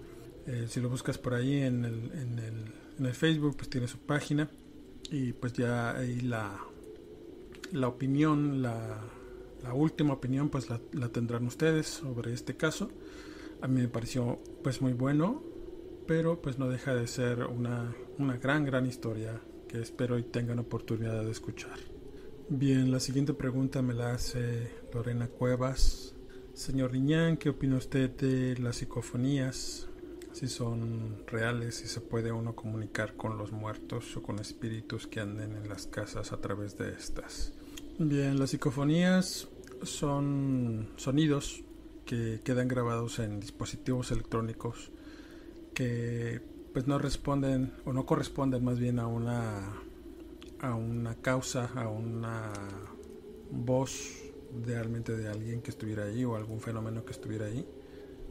Eh, 0.47 0.65
si 0.67 0.79
lo 0.81 0.89
buscas 0.89 1.17
por 1.17 1.33
ahí 1.33 1.57
en 1.57 1.85
el, 1.85 2.11
en 2.13 3.05
el 3.05 3.13
Facebook 3.13 3.55
pues 3.57 3.69
tiene 3.69 3.87
su 3.87 3.99
página 3.99 4.49
y 5.11 5.33
pues 5.33 5.53
ya 5.53 5.97
ahí 5.97 6.21
la, 6.21 6.59
la 7.71 7.87
opinión, 7.87 8.61
la, 8.61 9.01
la 9.63 9.73
última 9.73 10.13
opinión 10.13 10.49
pues 10.49 10.69
la, 10.69 10.79
la, 10.93 11.09
tendrán 11.09 11.45
ustedes 11.45 11.87
sobre 11.87 12.33
este 12.33 12.55
caso. 12.55 12.89
A 13.61 13.67
mí 13.67 13.81
me 13.81 13.87
pareció 13.87 14.39
pues 14.63 14.81
muy 14.81 14.93
bueno, 14.93 15.43
pero 16.07 16.41
pues 16.41 16.57
no 16.59 16.69
deja 16.69 16.95
de 16.95 17.07
ser 17.07 17.43
una, 17.45 17.93
una 18.17 18.37
gran, 18.37 18.65
gran 18.65 18.85
historia 18.85 19.41
que 19.67 19.81
espero 19.81 20.17
y 20.17 20.23
tengan 20.23 20.59
oportunidad 20.59 21.23
de 21.23 21.31
escuchar. 21.31 21.77
Bien, 22.49 22.91
la 22.91 22.99
siguiente 22.99 23.33
pregunta 23.33 23.81
me 23.81 23.93
la 23.93 24.13
hace 24.13 24.71
Lorena 24.93 25.27
Cuevas. 25.27 26.15
Señor 26.53 26.91
Riñán, 26.91 27.37
¿qué 27.37 27.49
opina 27.49 27.77
usted 27.77 28.09
de 28.11 28.57
las 28.57 28.77
psicofonías? 28.77 29.89
si 30.31 30.47
son 30.47 31.23
reales, 31.27 31.75
si 31.75 31.87
se 31.87 32.01
puede 32.01 32.31
uno 32.31 32.55
comunicar 32.55 33.15
con 33.15 33.37
los 33.37 33.51
muertos 33.51 34.15
o 34.15 34.23
con 34.23 34.39
espíritus 34.39 35.07
que 35.07 35.19
anden 35.19 35.55
en 35.55 35.67
las 35.67 35.87
casas 35.87 36.31
a 36.31 36.37
través 36.37 36.77
de 36.77 36.93
estas. 36.93 37.51
Bien, 37.97 38.39
las 38.39 38.51
psicofonías 38.51 39.47
son 39.83 40.89
sonidos 40.95 41.63
que 42.05 42.41
quedan 42.43 42.67
grabados 42.67 43.19
en 43.19 43.39
dispositivos 43.39 44.11
electrónicos 44.11 44.91
que 45.73 46.41
pues 46.73 46.87
no 46.87 46.99
responden 46.99 47.73
o 47.85 47.93
no 47.93 48.05
corresponden 48.05 48.63
más 48.63 48.79
bien 48.79 48.99
a 48.99 49.07
una 49.07 49.73
a 50.61 50.75
una 50.75 51.15
causa, 51.15 51.69
a 51.75 51.87
una 51.87 52.51
voz 53.51 54.28
realmente 54.65 55.15
de 55.15 55.27
alguien 55.27 55.61
que 55.61 55.71
estuviera 55.71 56.05
ahí 56.05 56.25
o 56.25 56.35
algún 56.35 56.59
fenómeno 56.59 57.05
que 57.05 57.11
estuviera 57.11 57.45
ahí 57.45 57.65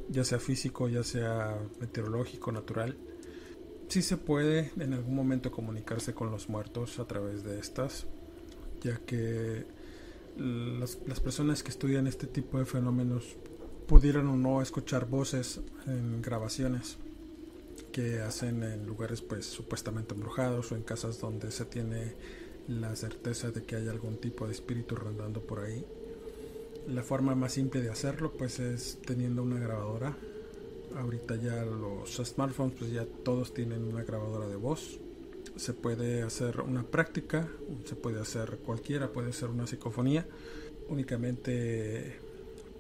ya 0.09 0.25
sea 0.25 0.39
físico, 0.39 0.89
ya 0.89 1.05
sea 1.05 1.59
meteorológico, 1.81 2.51
natural. 2.53 2.97
Sí 3.89 4.03
se 4.03 4.17
puede 4.17 4.73
en 4.79 4.93
algún 4.93 5.15
momento 5.15 5.51
comunicarse 5.51 6.15
con 6.15 6.31
los 6.31 6.49
muertos 6.49 6.99
a 6.99 7.07
través 7.07 7.43
de 7.45 7.59
estas, 7.59 8.07
ya 8.81 8.99
que 8.99 9.67
las, 10.37 10.99
las 11.07 11.21
personas 11.21 11.63
que 11.63 11.71
estudian 11.71 12.07
este 12.07 12.27
tipo 12.27 12.59
de 12.59 12.65
fenómenos 12.65 13.37
pudieran 13.87 14.29
o 14.29 14.37
no 14.37 14.61
escuchar 14.61 15.07
voces 15.07 15.61
en 15.87 16.21
grabaciones 16.21 16.99
que 17.93 18.21
hacen 18.21 18.63
en 18.63 18.87
lugares 18.87 19.23
pues 19.23 19.47
supuestamente 19.47 20.15
embrujados 20.15 20.71
o 20.73 20.77
en 20.77 20.83
casas 20.83 21.19
donde 21.21 21.51
se 21.51 21.65
tiene 21.65 22.15
la 22.69 22.95
certeza 22.97 23.51
de 23.51 23.63
que 23.63 23.77
hay 23.77 23.89
algún 23.89 24.19
tipo 24.19 24.47
de 24.47 24.53
espíritu 24.53 24.95
rondando 24.95 25.41
por 25.41 25.61
ahí 25.61 25.87
la 26.89 27.03
forma 27.03 27.35
más 27.35 27.53
simple 27.53 27.83
de 27.83 27.91
hacerlo 27.91 28.33
pues 28.33 28.59
es 28.59 28.99
teniendo 29.05 29.43
una 29.43 29.59
grabadora. 29.59 30.17
Ahorita 30.97 31.37
ya 31.37 31.65
los 31.65 32.17
smartphones 32.17 32.75
pues 32.79 32.91
ya 32.91 33.07
todos 33.25 33.53
tienen 33.53 33.85
una 33.85 34.03
grabadora 34.03 34.49
de 34.49 34.57
voz. 34.57 34.99
Se 35.57 35.75
puede 35.75 36.23
hacer 36.23 36.61
una 36.61 36.85
práctica, 36.85 37.49
se 37.85 37.95
puede 37.95 38.21
hacer 38.21 38.59
cualquiera, 38.65 39.13
puede 39.13 39.33
ser 39.33 39.51
una 39.51 39.67
psicofonía. 39.67 40.27
Únicamente 40.89 42.17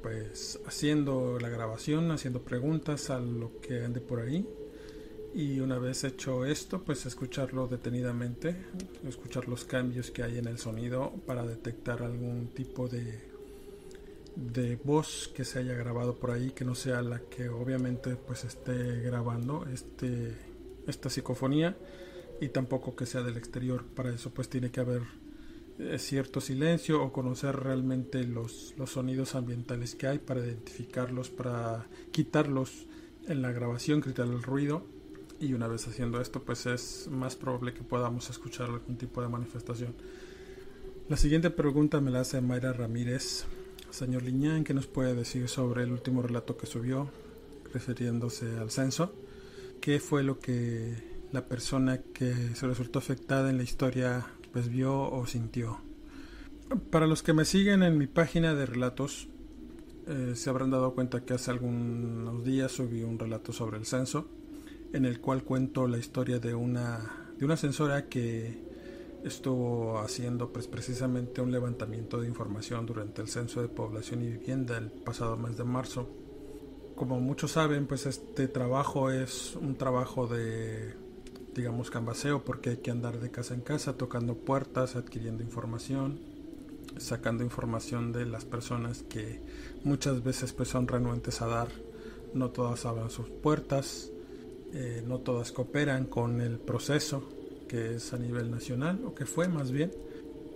pues 0.03 0.59
haciendo 0.67 1.39
la 1.41 1.49
grabación, 1.49 2.11
haciendo 2.11 2.41
preguntas 2.41 3.11
a 3.11 3.21
lo 3.21 3.61
que 3.61 3.85
ande 3.85 4.01
por 4.01 4.21
ahí. 4.21 4.47
Y 5.35 5.61
una 5.61 5.79
vez 5.79 6.05
hecho 6.05 6.47
esto, 6.47 6.83
pues 6.83 7.05
escucharlo 7.05 7.67
detenidamente, 7.67 8.57
escuchar 9.07 9.47
los 9.47 9.65
cambios 9.65 10.11
que 10.11 10.23
hay 10.23 10.39
en 10.39 10.47
el 10.47 10.59
sonido 10.59 11.13
para 11.27 11.45
detectar 11.45 12.03
algún 12.03 12.49
tipo 12.55 12.89
de 12.89 13.29
de 14.39 14.77
voz 14.77 15.33
que 15.35 15.45
se 15.45 15.59
haya 15.59 15.75
grabado 15.75 16.15
por 16.15 16.31
ahí 16.31 16.53
que 16.53 16.65
no 16.65 16.77
sea 16.77 17.03
la 17.03 17.19
que 17.19 17.49
obviamente 17.49 18.15
pues 18.15 18.45
esté 18.45 19.01
grabando 19.01 19.67
este 19.67 20.37
esta 20.87 21.11
psicofonía 21.11 21.77
y 22.41 22.49
tampoco 22.49 22.95
que 22.95 23.05
sea 23.05 23.23
del 23.23 23.37
exterior. 23.37 23.85
Para 23.85 24.15
eso 24.15 24.31
pues 24.31 24.49
tiene 24.49 24.71
que 24.71 24.81
haber 24.81 25.03
eh, 25.81 25.99
cierto 25.99 26.41
silencio 26.41 27.03
o 27.03 27.13
conocer 27.13 27.57
realmente 27.57 28.23
los, 28.25 28.75
los 28.79 28.91
sonidos 28.91 29.35
ambientales 29.35 29.97
que 29.97 30.07
hay 30.07 30.19
para 30.19 30.41
identificarlos 30.41 31.31
para 31.31 31.89
quitarlos 32.13 32.87
en 33.27 33.43
la 33.43 33.51
grabación 33.51 34.01
quitar 34.01 34.29
el 34.29 34.43
ruido. 34.43 34.87
Y 35.41 35.53
una 35.53 35.67
vez 35.67 35.87
haciendo 35.89 36.21
esto 36.21 36.45
pues 36.45 36.65
es 36.67 37.09
más 37.11 37.35
probable 37.35 37.75
que 37.75 37.83
podamos 37.83 38.31
escuchar 38.31 38.71
algún 38.71 38.97
tipo 38.97 39.21
de 39.21 39.29
manifestación. 39.29 39.95
La 41.09 41.17
siguiente 41.17 41.51
pregunta 41.51 42.01
me 42.01 42.13
la 42.13 42.21
hace 42.21 42.41
Mayra 42.41 42.73
Ramírez 42.73 43.47
Señor 43.91 44.23
Liñán, 44.23 44.65
¿qué 44.65 44.75
nos 44.75 44.87
puede 44.87 45.15
decir 45.15 45.49
sobre 45.49 45.83
el 45.83 45.93
último 45.93 46.23
relato 46.23 46.57
que 46.57 46.67
subió 46.67 47.11
refiriéndose 47.73 48.59
al 48.59 48.71
censo? 48.71 49.13
¿Qué 49.81 49.99
fue 49.99 50.23
lo 50.23 50.39
que 50.39 50.95
la 51.33 51.47
persona 51.47 51.99
que 51.99 52.55
se 52.55 52.67
resultó 52.67 52.99
afectada 52.99 53.51
en 53.51 53.57
la 53.57 53.63
historia 53.63 54.27
pues 54.53 54.69
vio 54.69 55.11
o 55.11 55.27
sintió? 55.27 55.81
Para 56.91 57.07
los 57.07 57.23
que 57.23 57.33
me 57.33 57.47
siguen 57.47 57.83
en 57.83 57.97
mi 57.97 58.07
página 58.07 58.55
de 58.55 58.67
relatos, 58.67 59.29
eh, 60.07 60.33
se 60.35 60.51
habrán 60.51 60.71
dado 60.71 60.95
cuenta 60.95 61.25
que 61.25 61.35
hace 61.35 61.51
algunos 61.51 62.45
días 62.45 62.73
subí 62.73 63.03
un 63.03 63.19
relato 63.19 63.53
sobre 63.53 63.79
el 63.79 63.87
censo, 63.87 64.29
en 64.93 65.07
el 65.07 65.21
cual 65.21 65.45
cuento 65.45 65.89
la 65.89 65.99
historia 65.99 66.39
de 66.39 66.55
una, 66.55 67.31
de 67.39 67.45
una 67.45 67.57
censora 67.57 68.07
que 68.09 68.68
estuvo 69.29 69.99
haciendo 69.99 70.53
pues, 70.53 70.67
precisamente 70.67 71.41
un 71.41 71.53
levantamiento 71.53 72.21
de 72.21 72.29
información 72.29 72.87
durante 72.87 73.23
el 73.23 73.29
Censo 73.29 73.63
de 73.63 73.69
Población 73.69 74.23
y 74.23 74.29
Vivienda 74.29 74.77
el 74.77 74.91
pasado 74.91 75.37
mes 75.37 75.57
de 75.57 75.65
marzo. 75.65 76.09
Como 76.97 77.21
muchos 77.21 77.53
saben, 77.53 77.87
pues 77.87 78.07
este 78.07 78.49
trabajo 78.49 79.11
es 79.11 79.55
un 79.55 79.77
trabajo 79.77 80.27
de, 80.27 80.95
digamos, 81.55 81.91
canvaseo, 81.91 82.45
porque 82.45 82.71
hay 82.71 82.77
que 82.79 82.91
andar 82.91 83.21
de 83.21 83.31
casa 83.31 83.55
en 83.55 83.61
casa, 83.61 83.97
tocando 83.97 84.35
puertas, 84.35 84.97
adquiriendo 84.97 85.45
información, 85.45 86.19
sacando 86.97 87.45
información 87.45 88.13
de 88.13 88.27
las 88.27 88.45
personas 88.45 89.05
que 89.05 89.41
muchas 89.85 90.25
veces 90.25 90.53
pues 90.53 90.69
son 90.69 90.89
renuentes 90.89 91.41
a 91.41 91.47
dar. 91.47 91.69
No 92.35 92.51
todas 92.51 92.85
abren 92.85 93.11
sus 93.11 93.29
puertas, 93.29 94.11
eh, 94.73 95.03
no 95.07 95.21
todas 95.21 95.53
cooperan 95.53 96.07
con 96.07 96.41
el 96.41 96.59
proceso 96.59 97.38
que 97.69 97.97
es 97.97 98.13
a 98.13 98.19
nivel 98.19 98.51
nacional 98.51 99.01
o 99.05 99.15
que 99.15 99.27
fue 99.27 99.47
más 99.47 99.71
bien 99.71 99.93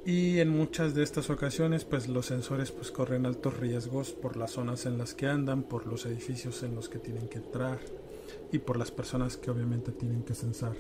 y 0.05 0.41
en 0.41 0.49
muchas 0.49 0.95
de 0.95 1.05
estas 1.05 1.31
ocasiones 1.31 1.85
pues 1.85 2.09
los 2.09 2.27
sensores 2.27 2.73
pues 2.73 2.91
corren 2.91 3.25
altos 3.25 3.57
riesgos 3.59 4.11
por 4.11 4.37
las 4.37 4.53
zonas 4.53 4.85
en 4.87 4.99
las 4.99 5.15
que 5.15 5.27
andan, 5.27 5.63
por 5.63 5.87
los 5.87 6.07
edificios 6.07 6.65
en 6.65 6.75
los 6.75 6.89
que 6.89 6.99
tienen 6.99 7.29
que 7.29 7.39
entrar 7.39 7.79
y 8.51 8.59
por 8.59 8.77
las 8.77 8.91
personas 8.91 9.37
que 9.37 9.51
obviamente 9.51 9.93
tienen 9.93 10.25
que 10.25 10.35
censar 10.35 10.75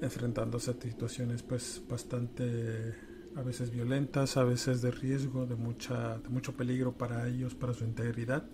enfrentándose 0.00 0.70
a 0.70 0.74
situaciones 0.74 1.42
pues 1.42 1.82
bastante 1.86 2.94
a 3.36 3.42
veces 3.42 3.70
violentas, 3.70 4.36
a 4.36 4.44
veces 4.44 4.80
de 4.82 4.90
riesgo, 4.90 5.46
de 5.46 5.56
mucha 5.56 6.18
de 6.18 6.28
mucho 6.28 6.52
peligro 6.52 6.92
para 6.92 7.28
ellos, 7.28 7.54
para 7.54 7.74
su 7.74 7.84
integridad. 7.84 8.44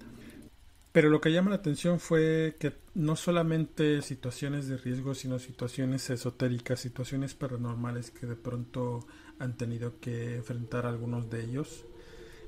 Pero 0.96 1.10
lo 1.10 1.20
que 1.20 1.30
llama 1.30 1.50
la 1.50 1.56
atención 1.56 2.00
fue 2.00 2.56
que 2.58 2.72
no 2.94 3.16
solamente 3.16 4.00
situaciones 4.00 4.66
de 4.66 4.78
riesgo, 4.78 5.14
sino 5.14 5.38
situaciones 5.38 6.08
esotéricas, 6.08 6.80
situaciones 6.80 7.34
paranormales 7.34 8.10
que 8.10 8.26
de 8.26 8.34
pronto 8.34 9.06
han 9.38 9.58
tenido 9.58 10.00
que 10.00 10.36
enfrentar 10.36 10.86
algunos 10.86 11.28
de 11.28 11.44
ellos. 11.44 11.84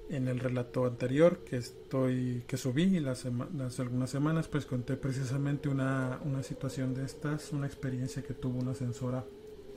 En 0.08 0.28
el 0.28 0.40
relato 0.40 0.86
anterior 0.86 1.44
que 1.44 1.58
estoy 1.58 2.42
que 2.46 2.56
subí 2.56 2.98
las, 3.00 3.26
las 3.54 3.80
algunas 3.80 4.08
semanas, 4.08 4.48
pues 4.48 4.64
conté 4.64 4.96
precisamente 4.96 5.68
una, 5.68 6.18
una 6.24 6.42
situación 6.42 6.94
de 6.94 7.04
estas, 7.04 7.52
una 7.52 7.66
experiencia 7.66 8.22
que 8.22 8.32
tuvo 8.32 8.60
una 8.60 8.70
ascensora, 8.70 9.26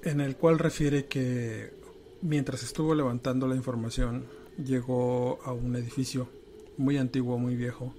en 0.02 0.22
el 0.22 0.38
cual 0.38 0.60
refiere 0.60 1.08
que 1.08 1.74
mientras 2.22 2.64
estuvo 2.64 2.96
levantando 2.96 3.48
la 3.48 3.58
información, 3.58 4.28
llegó 4.64 5.42
a 5.44 5.52
un 5.52 5.76
edificio 5.76 6.30
muy 6.78 6.98
antiguo, 6.98 7.38
muy 7.38 7.58
viejo, 7.58 7.94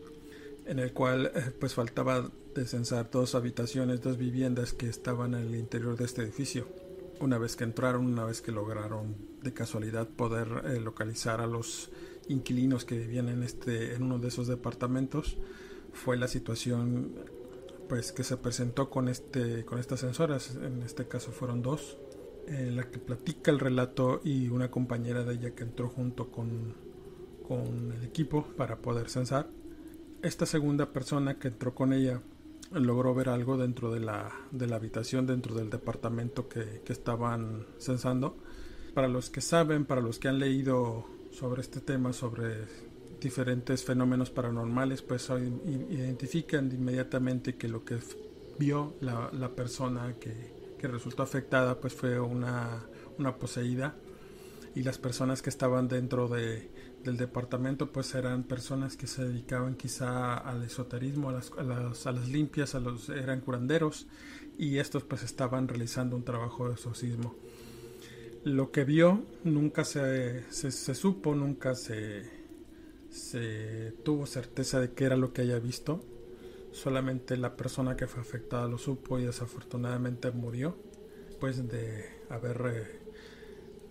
en 0.66 0.78
el 0.78 0.92
cual 0.92 1.32
eh, 1.34 1.52
pues 1.58 1.74
faltaba 1.74 2.30
descensar 2.54 3.10
dos 3.10 3.34
habitaciones, 3.34 4.00
dos 4.00 4.18
viviendas 4.18 4.72
que 4.72 4.88
estaban 4.88 5.34
en 5.34 5.46
el 5.46 5.54
interior 5.54 5.96
de 5.96 6.04
este 6.04 6.22
edificio 6.22 6.66
una 7.22 7.38
vez 7.38 7.56
que 7.56 7.64
entraron, 7.64 8.06
una 8.06 8.24
vez 8.24 8.42
que 8.42 8.52
lograron 8.52 9.16
de 9.42 9.52
casualidad 9.52 10.08
poder 10.08 10.62
eh, 10.64 10.80
localizar 10.80 11.40
a 11.40 11.46
los 11.46 11.90
inquilinos 12.28 12.84
que 12.84 12.98
vivían 12.98 13.28
en 13.28 13.42
este 13.42 13.94
en 13.94 14.02
uno 14.02 14.18
de 14.18 14.28
esos 14.28 14.48
departamentos, 14.48 15.38
fue 15.92 16.16
la 16.16 16.28
situación 16.28 17.14
pues 17.88 18.12
que 18.12 18.24
se 18.24 18.36
presentó 18.36 18.90
con 18.90 19.08
este 19.08 19.64
con 19.64 19.78
estas 19.78 20.00
sensoras, 20.00 20.56
en 20.56 20.82
este 20.82 21.06
caso 21.06 21.30
fueron 21.30 21.62
dos, 21.62 21.98
en 22.46 22.76
la 22.76 22.90
que 22.90 22.98
platica 22.98 23.50
el 23.50 23.60
relato 23.60 24.20
y 24.24 24.48
una 24.48 24.70
compañera 24.70 25.24
de 25.24 25.34
ella 25.34 25.54
que 25.54 25.62
entró 25.62 25.88
junto 25.88 26.30
con, 26.30 26.74
con 27.46 27.92
el 27.92 28.04
equipo 28.04 28.46
para 28.56 28.78
poder 28.78 29.08
censar. 29.08 29.48
Esta 30.22 30.46
segunda 30.46 30.92
persona 30.92 31.38
que 31.38 31.48
entró 31.48 31.74
con 31.74 31.92
ella 31.92 32.22
logró 32.70 33.12
ver 33.12 33.28
algo 33.28 33.56
dentro 33.56 33.90
de 33.92 33.98
la, 33.98 34.30
de 34.52 34.68
la 34.68 34.76
habitación, 34.76 35.26
dentro 35.26 35.54
del 35.54 35.68
departamento 35.68 36.48
que, 36.48 36.80
que, 36.84 36.92
estaban 36.92 37.66
censando. 37.78 38.36
Para 38.94 39.08
los 39.08 39.30
que 39.30 39.40
saben, 39.40 39.84
para 39.84 40.00
los 40.00 40.20
que 40.20 40.28
han 40.28 40.38
leído 40.38 41.06
sobre 41.32 41.60
este 41.60 41.80
tema, 41.80 42.12
sobre 42.12 42.68
diferentes 43.20 43.84
fenómenos 43.84 44.30
paranormales, 44.30 45.02
pues 45.02 45.28
identifican 45.90 46.70
inmediatamente 46.70 47.56
que 47.56 47.68
lo 47.68 47.84
que 47.84 47.98
vio 48.58 48.94
la, 49.00 49.28
la 49.32 49.48
persona 49.50 50.14
que, 50.20 50.74
que, 50.78 50.86
resultó 50.86 51.22
afectada 51.22 51.80
pues 51.80 51.94
fue 51.94 52.20
una, 52.20 52.84
una 53.18 53.36
poseída 53.36 53.96
y 54.74 54.82
las 54.82 54.98
personas 54.98 55.42
que 55.42 55.50
estaban 55.50 55.88
dentro 55.88 56.28
de, 56.28 56.70
del 57.04 57.16
departamento 57.16 57.92
pues 57.92 58.14
eran 58.14 58.44
personas 58.44 58.96
que 58.96 59.06
se 59.06 59.24
dedicaban 59.24 59.74
quizá 59.74 60.36
al 60.36 60.62
esoterismo, 60.62 61.30
a 61.30 61.32
las, 61.32 61.52
a 62.06 62.12
las, 62.12 62.28
limpias, 62.28 62.74
a 62.74 62.80
los, 62.80 63.08
eran 63.08 63.40
curanderos 63.40 64.06
y 64.58 64.78
estos 64.78 65.02
pues 65.04 65.22
estaban 65.22 65.68
realizando 65.68 66.16
un 66.16 66.24
trabajo 66.24 66.68
de 66.68 66.74
exorcismo. 66.74 67.34
Lo 68.44 68.72
que 68.72 68.84
vio 68.84 69.24
nunca 69.44 69.84
se, 69.84 70.50
se, 70.50 70.70
se 70.72 70.94
supo, 70.94 71.34
nunca 71.34 71.74
se, 71.74 72.28
se 73.10 73.92
tuvo 74.04 74.26
certeza 74.26 74.80
de 74.80 74.92
qué 74.92 75.04
era 75.04 75.16
lo 75.16 75.32
que 75.32 75.42
haya 75.42 75.58
visto. 75.58 76.04
Solamente 76.72 77.36
la 77.36 77.56
persona 77.56 77.96
que 77.96 78.06
fue 78.06 78.22
afectada 78.22 78.66
lo 78.66 78.78
supo 78.78 79.18
y 79.18 79.24
desafortunadamente 79.24 80.30
murió 80.30 80.76
pues 81.38 81.68
de 81.68 82.04
haber 82.30 82.62
eh, 82.66 83.01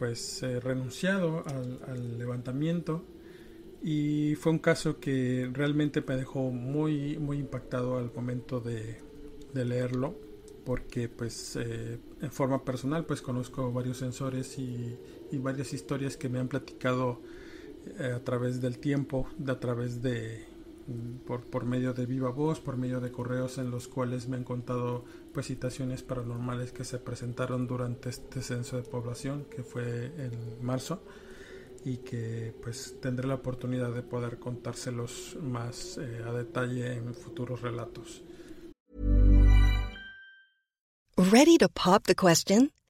pues 0.01 0.41
eh, 0.41 0.59
renunciado 0.59 1.45
al, 1.85 2.17
levantamiento. 2.17 3.03
Y 3.83 4.33
fue 4.33 4.51
un 4.51 4.57
caso 4.57 4.99
que 4.99 5.47
realmente 5.53 6.01
me 6.01 6.15
dejó 6.15 6.49
muy 6.49 7.19
muy 7.19 7.37
impactado 7.37 7.99
al 7.99 8.11
momento 8.11 8.61
de, 8.61 8.97
de 9.53 9.63
leerlo 9.63 10.15
porque 10.65 11.07
pues 11.07 11.55
eh, 11.55 11.99
en 12.19 12.31
forma 12.31 12.65
personal 12.65 13.05
pues 13.05 13.21
conozco 13.21 13.71
varios 13.71 13.97
sensores 13.97 14.57
y, 14.57 14.97
y 15.31 15.37
varias 15.37 15.71
historias 15.71 16.17
que 16.17 16.29
me 16.29 16.39
han 16.39 16.47
platicado 16.47 17.21
eh, 17.99 18.13
a 18.15 18.23
través 18.23 18.59
del 18.59 18.79
tiempo 18.79 19.27
a 19.47 19.59
través 19.59 20.01
de 20.01 20.47
por, 21.25 21.45
por 21.45 21.65
medio 21.65 21.93
de 21.93 22.05
viva 22.05 22.29
voz, 22.29 22.59
por 22.59 22.77
medio 22.77 22.99
de 22.99 23.11
correos 23.11 23.57
en 23.57 23.71
los 23.71 23.87
cuales 23.87 24.27
me 24.27 24.37
han 24.37 24.43
contado 24.43 25.05
pues 25.33 25.45
situaciones 25.45 26.03
paranormales 26.03 26.71
que 26.71 26.83
se 26.83 26.99
presentaron 26.99 27.67
durante 27.67 28.09
este 28.09 28.41
censo 28.41 28.77
de 28.77 28.83
población 28.83 29.45
que 29.45 29.63
fue 29.63 30.05
en 30.17 30.63
marzo 30.63 31.03
y 31.83 31.97
que 31.97 32.53
pues 32.61 32.99
tendré 33.01 33.27
la 33.27 33.35
oportunidad 33.35 33.91
de 33.93 34.03
poder 34.03 34.39
contárselos 34.39 35.37
más 35.41 35.97
eh, 35.97 36.23
a 36.25 36.31
detalle 36.31 36.93
en 36.93 37.13
futuros 37.15 37.61
relatos. 37.61 38.23
Ready 41.17 41.57
to 41.57 41.69
pop 41.69 42.03
the 42.05 42.15
question? 42.15 42.71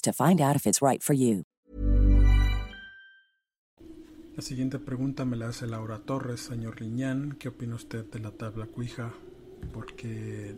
to 0.00 0.12
find 0.12 0.40
out 0.40 0.56
if 0.56 0.66
it's 0.66 0.80
right 0.80 1.02
for 1.02 1.14
you. 1.14 1.44
La 4.38 4.42
siguiente 4.42 4.78
pregunta 4.78 5.24
me 5.24 5.36
la 5.36 5.48
hace 5.48 5.66
Laura 5.66 5.98
Torres, 5.98 6.40
señor 6.40 6.80
Liñán. 6.80 7.36
¿Qué 7.40 7.48
opina 7.48 7.74
usted 7.74 8.04
de 8.04 8.20
la 8.20 8.30
tabla 8.30 8.66
cuija? 8.66 9.12
Porque 9.72 10.54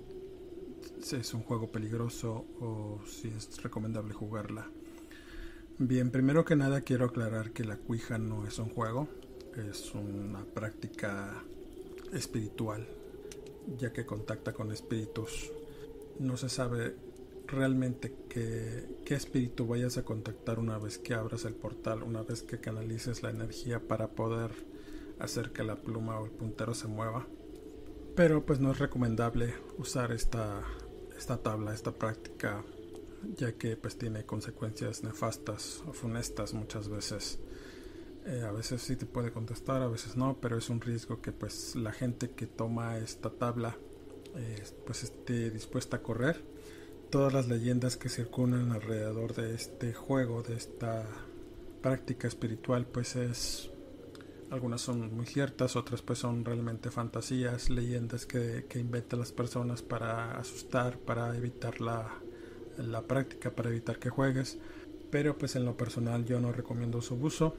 es 1.11 1.35
un 1.35 1.43
juego 1.43 1.73
peligroso 1.73 2.45
o 2.61 3.01
si 3.07 3.29
es 3.29 3.63
recomendable 3.63 4.13
jugarla. 4.13 4.67
Bien, 5.79 6.11
primero 6.11 6.45
que 6.45 6.57
nada 6.57 6.83
quiero 6.83 7.07
aclarar 7.07 7.53
que 7.53 7.65
la 7.65 7.79
cuija 7.79 8.19
no 8.19 8.47
es 8.47 8.59
un 8.59 8.69
juego, 8.69 9.09
es 9.57 9.95
una 9.95 10.45
práctica 10.45 11.43
espiritual, 12.13 12.87
ya 13.79 13.95
que 13.95 14.05
contacta 14.05 14.53
con 14.53 14.73
espíritus. 14.73 15.51
No 16.19 16.37
se 16.37 16.51
sabe 16.51 16.97
realmente 17.51 18.15
qué, 18.29 19.15
espíritu 19.15 19.67
vayas 19.67 19.99
a 19.99 20.05
contactar 20.05 20.59
una 20.59 20.79
vez 20.79 20.99
que 20.99 21.15
abras 21.15 21.45
el 21.45 21.55
portal, 21.55 22.03
una 22.03 22.23
vez 22.23 22.43
que 22.43 22.61
canalices 22.61 23.23
la 23.23 23.31
energía 23.31 23.81
para 23.81 24.09
poder 24.09 24.51
hacer 25.19 25.53
que 25.53 25.65
la 25.65 25.77
pluma 25.77 26.19
o 26.19 26.27
el 26.27 26.31
puntero 26.31 26.75
se 26.75 26.89
mueva. 26.89 27.27
Pero 28.15 28.45
pues 28.47 28.61
no 28.61 28.71
es 28.73 28.79
recomendable 28.79 29.55
usar 29.79 30.13
esta, 30.13 30.63
esta 31.17 31.39
tabla, 31.39 31.75
esta 31.75 31.93
práctica, 31.93 32.65
ya 33.37 33.53
que 33.53 33.77
pues 33.77 33.99
tiene 33.99 34.25
consecuencias 34.25 35.03
nefastas 35.03 35.83
o 35.87 35.93
funestas 35.93 36.55
muchas 36.55 36.89
veces. 36.89 37.39
Eh, 38.27 38.45
a 38.47 38.53
veces 38.53 38.83
sí 38.83 38.97
te 38.97 39.07
puede 39.07 39.33
contestar, 39.33 39.83
a 39.83 39.89
veces 39.89 40.17
no, 40.17 40.39
pero 40.41 40.59
es 40.59 40.69
un 40.71 40.81
riesgo 40.81 41.21
que 41.21 41.33
pues 41.33 41.75
la 41.75 41.93
gente 41.93 42.31
que 42.31 42.47
toma 42.47 42.99
esta 42.99 43.31
tabla 43.31 43.77
eh, 44.37 44.63
pues 44.87 45.05
esté 45.05 45.51
dispuesta 45.51 45.99
a 45.99 46.03
correr. 46.03 46.50
Todas 47.11 47.33
las 47.33 47.49
leyendas 47.49 47.97
que 47.97 48.09
circulan 48.09 48.71
alrededor 48.71 49.35
de 49.35 49.55
este 49.55 49.93
juego, 49.93 50.43
de 50.43 50.55
esta 50.55 51.05
práctica 51.83 52.29
espiritual, 52.29 52.87
pues 52.87 53.17
es 53.17 53.71
algunas 54.51 54.81
son 54.81 55.15
muy 55.15 55.27
ciertas, 55.27 55.77
otras 55.77 56.03
pues 56.03 56.19
son 56.19 56.45
realmente 56.45 56.91
fantasías, 56.91 57.71
leyendas 57.71 58.27
que, 58.27 58.67
que 58.69 58.79
inventan 58.79 59.21
las 59.21 59.33
personas 59.33 59.83
para 59.83 60.39
asustar, 60.39 60.99
para 60.99 61.37
evitar 61.37 61.81
la, 61.81 62.11
la 62.79 63.03
práctica, 63.03 63.51
para 63.51 63.71
evitar 63.71 63.99
que 63.99 64.11
juegues. 64.11 64.59
Pero 65.11 65.37
pues 65.37 65.57
en 65.57 65.65
lo 65.65 65.77
personal 65.77 66.25
yo 66.25 66.41
no 66.41 66.53
recomiendo 66.53 67.01
su 67.01 67.15
uso. 67.17 67.57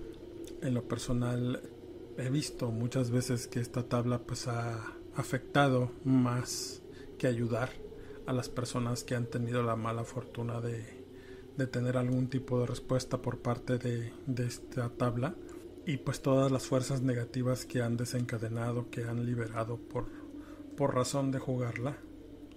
En 0.62 0.74
lo 0.74 0.84
personal 0.84 1.62
he 2.18 2.30
visto 2.30 2.72
muchas 2.72 3.10
veces 3.10 3.48
que 3.48 3.60
esta 3.60 3.84
tabla 3.84 4.20
pues 4.20 4.48
ha 4.48 4.94
afectado 5.16 5.92
más 6.04 6.82
que 7.18 7.28
ayudar 7.28 7.70
a 8.26 8.34
las 8.34 8.50
personas 8.50 9.04
que 9.04 9.16
han 9.16 9.26
tenido 9.26 9.64
la 9.64 9.76
mala 9.76 10.04
fortuna 10.04 10.62
de, 10.62 10.84
de 11.58 11.68
tener 11.68 11.98
algún 11.98 12.30
tipo 12.30 12.60
de 12.60 12.68
respuesta 12.68 13.22
por 13.22 13.40
parte 13.40 13.78
de, 13.78 14.14
de 14.26 14.46
esta 14.46 14.90
tabla 14.90 15.36
y 15.86 15.98
pues 15.98 16.22
todas 16.22 16.52
las 16.52 16.68
fuerzas 16.68 17.02
negativas 17.02 17.66
que 17.66 17.82
han 17.82 17.98
desencadenado, 17.98 18.90
que 18.90 19.04
han 19.04 19.26
liberado 19.26 19.78
por, 19.78 20.06
por 20.78 20.96
razón 20.96 21.32
de 21.32 21.40
jugarla, 21.40 21.98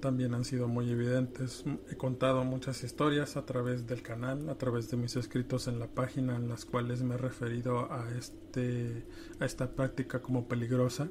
también 0.01 0.35
han 0.35 0.45
sido 0.45 0.69
muy 0.69 0.91
evidentes. 0.91 1.65
He 1.91 1.97
contado 1.97 2.45
muchas 2.45 2.85
historias 2.85 3.39
a 3.39 3.47
través 3.47 3.87
del 3.87 4.03
canal, 4.03 4.51
a 4.51 4.59
través 4.59 4.91
de 4.91 4.99
mis 4.99 5.17
escritos 5.17 5.67
en 5.67 5.79
la 5.79 5.87
página 5.87 6.37
en 6.37 6.49
las 6.49 6.67
cuales 6.67 7.03
me 7.03 7.15
he 7.15 7.19
referido 7.19 7.91
a, 7.91 8.11
este, 8.19 9.07
a 9.41 9.47
esta 9.47 9.75
práctica 9.75 10.21
como 10.21 10.47
peligrosa. 10.47 11.09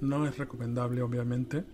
No 0.00 0.28
es 0.28 0.38
recomendable 0.38 1.02
obviamente 1.02 1.64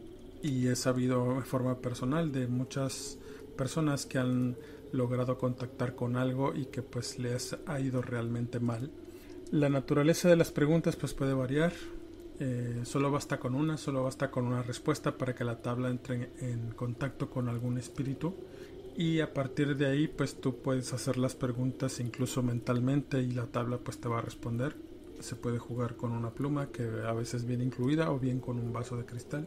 y 0.42 0.68
he 0.68 0.76
sabido 0.76 1.36
de 1.36 1.42
forma 1.42 1.78
personal 1.78 2.32
de 2.32 2.46
muchas 2.46 3.18
personas 3.56 4.06
que 4.06 4.18
han 4.18 4.56
logrado 4.92 5.38
contactar 5.38 5.94
con 5.94 6.16
algo 6.16 6.54
y 6.54 6.66
que 6.66 6.82
pues 6.82 7.18
les 7.18 7.56
ha 7.66 7.80
ido 7.80 8.02
realmente 8.02 8.60
mal 8.60 8.90
la 9.52 9.68
naturaleza 9.68 10.30
de 10.30 10.36
las 10.36 10.50
preguntas 10.50 10.96
pues 10.96 11.12
puede 11.12 11.34
variar. 11.34 11.74
Eh, 12.40 12.80
solo 12.84 13.10
basta 13.10 13.38
con 13.38 13.54
una, 13.54 13.76
solo 13.76 14.02
basta 14.02 14.30
con 14.30 14.46
una 14.46 14.62
respuesta 14.62 15.18
para 15.18 15.34
que 15.34 15.44
la 15.44 15.60
tabla 15.60 15.90
entre 15.90 16.30
en 16.40 16.70
contacto 16.70 17.28
con 17.28 17.48
algún 17.48 17.76
espíritu 17.76 18.34
y 18.96 19.20
a 19.20 19.32
partir 19.32 19.76
de 19.76 19.86
ahí 19.86 20.08
pues 20.08 20.40
tú 20.40 20.56
puedes 20.56 20.92
hacer 20.94 21.18
las 21.18 21.34
preguntas 21.34 22.00
incluso 22.00 22.42
mentalmente 22.42 23.20
y 23.20 23.32
la 23.32 23.46
tabla 23.46 23.76
pues 23.76 23.98
te 23.98 24.08
va 24.08 24.18
a 24.18 24.22
responder. 24.22 24.74
Se 25.20 25.36
puede 25.36 25.58
jugar 25.58 25.96
con 25.96 26.12
una 26.12 26.30
pluma 26.30 26.68
que 26.68 26.84
a 27.06 27.12
veces 27.12 27.44
viene 27.44 27.64
incluida 27.64 28.10
o 28.10 28.18
bien 28.18 28.40
con 28.40 28.58
un 28.58 28.72
vaso 28.72 28.96
de 28.96 29.04
cristal 29.04 29.46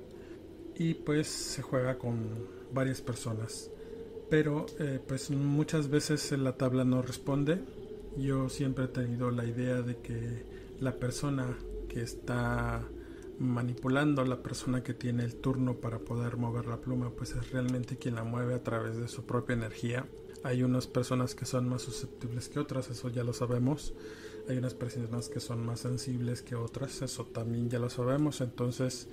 y 0.77 0.93
pues 0.93 1.27
se 1.27 1.61
juega 1.61 1.97
con 1.97 2.47
varias 2.73 3.01
personas. 3.01 3.69
Pero 4.29 4.65
eh, 4.79 4.99
pues 5.07 5.29
muchas 5.29 5.89
veces 5.89 6.31
la 6.31 6.57
tabla 6.57 6.83
no 6.83 7.01
responde 7.01 7.61
yo 8.17 8.49
siempre 8.49 8.85
he 8.85 8.88
tenido 8.88 9.29
la 9.31 9.45
idea 9.45 9.81
de 9.81 9.97
que 9.97 10.45
la 10.79 10.97
persona 10.97 11.57
que 11.89 12.01
está 12.01 12.88
manipulando, 13.39 14.23
la 14.23 14.41
persona 14.41 14.83
que 14.83 14.93
tiene 14.93 15.25
el 15.25 15.35
turno 15.35 15.75
para 15.75 15.99
poder 15.99 16.38
mover 16.38 16.67
la 16.67 16.77
pluma, 16.77 17.09
pues 17.09 17.31
es 17.31 17.51
realmente 17.51 17.97
quien 17.97 18.15
la 18.15 18.23
mueve 18.23 18.53
a 18.53 18.63
través 18.63 18.97
de 18.97 19.09
su 19.09 19.25
propia 19.25 19.53
energía. 19.53 20.07
Hay 20.43 20.63
unas 20.63 20.88
personas 20.88 21.35
que 21.35 21.45
son 21.45 21.67
más 21.67 21.81
susceptibles 21.81 22.47
que 22.47 22.59
otras, 22.59 22.89
eso 22.89 23.09
ya 23.09 23.23
lo 23.23 23.33
sabemos. 23.33 23.93
Hay 24.47 24.57
unas 24.57 24.75
personas 24.75 25.27
que 25.27 25.39
son 25.39 25.65
más 25.65 25.81
sensibles 25.81 26.41
que 26.41 26.55
otras, 26.55 27.01
eso 27.01 27.25
también 27.25 27.69
ya 27.69 27.79
lo 27.79 27.89
sabemos. 27.89 28.39
Entonces 28.41 29.09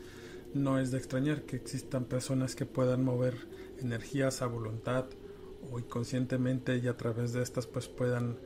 no 0.54 0.78
es 0.78 0.90
de 0.90 0.98
extrañar 0.98 1.42
que 1.42 1.56
existan 1.56 2.04
personas 2.04 2.54
que 2.54 2.66
puedan 2.66 3.04
mover 3.04 3.46
energías 3.78 4.42
a 4.42 4.46
voluntad 4.46 5.06
o 5.70 5.78
inconscientemente 5.78 6.76
y 6.78 6.88
a 6.88 6.96
través 6.96 7.32
de 7.32 7.42
estas 7.42 7.66
pues 7.66 7.88
puedan 7.88 8.38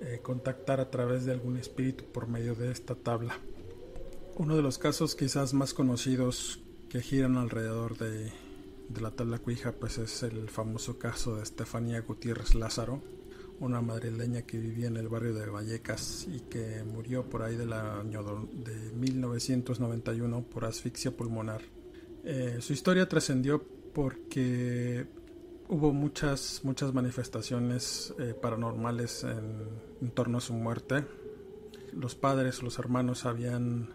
eh, 0.00 0.20
contactar 0.22 0.80
a 0.80 0.90
través 0.90 1.24
de 1.24 1.32
algún 1.32 1.56
espíritu 1.56 2.04
por 2.04 2.28
medio 2.28 2.54
de 2.54 2.70
esta 2.70 2.94
tabla. 2.94 3.38
Uno 4.36 4.56
de 4.56 4.62
los 4.62 4.78
casos 4.78 5.14
quizás 5.14 5.52
más 5.52 5.74
conocidos 5.74 6.60
que 6.88 7.02
giran 7.02 7.36
alrededor 7.36 7.98
de, 7.98 8.32
la 8.98 9.10
tabla 9.10 9.38
cuija 9.38 9.72
pues 9.72 9.98
es 9.98 10.22
el 10.22 10.48
famoso 10.48 10.98
caso 10.98 11.36
de 11.36 11.42
Estefanía 11.42 12.00
Gutiérrez 12.00 12.54
Lázaro, 12.54 13.02
una 13.60 13.80
madrileña 13.82 14.42
que 14.42 14.58
vivía 14.58 14.88
en 14.88 14.96
el 14.96 15.08
barrio 15.08 15.34
de 15.34 15.48
Vallecas 15.48 16.26
y 16.28 16.40
que 16.40 16.82
murió 16.82 17.28
por 17.28 17.42
ahí 17.42 17.56
del 17.56 17.72
año 17.72 18.48
de 18.52 18.92
1991 18.92 20.42
por 20.44 20.64
asfixia 20.64 21.14
pulmonar. 21.14 21.60
Eh, 22.24 22.58
su 22.60 22.72
historia 22.72 23.08
trascendió 23.08 23.62
porque 23.92 25.06
hubo 25.68 25.92
muchas, 25.92 26.62
muchas 26.64 26.94
manifestaciones 26.94 28.14
eh, 28.18 28.34
paranormales 28.34 29.24
en, 29.24 30.10
torno 30.12 30.38
a 30.38 30.40
su 30.40 30.54
muerte. 30.54 31.04
Los 31.92 32.14
padres, 32.14 32.62
los 32.62 32.78
hermanos 32.78 33.26
habían 33.26 33.90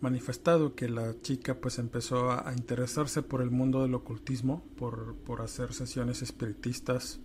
manifestado 0.00 0.74
que 0.74 0.88
la 0.88 1.20
chica 1.20 1.60
pues 1.60 1.78
empezó 1.78 2.32
a, 2.32 2.52
interesarse 2.56 3.22
por 3.22 3.42
el 3.42 3.50
mundo 3.50 3.82
del 3.82 3.94
ocultismo, 3.94 4.64
por, 4.76 5.14
por, 5.16 5.42
hacer 5.42 5.74
sesiones 5.74 6.22
espiritistas 6.22 7.20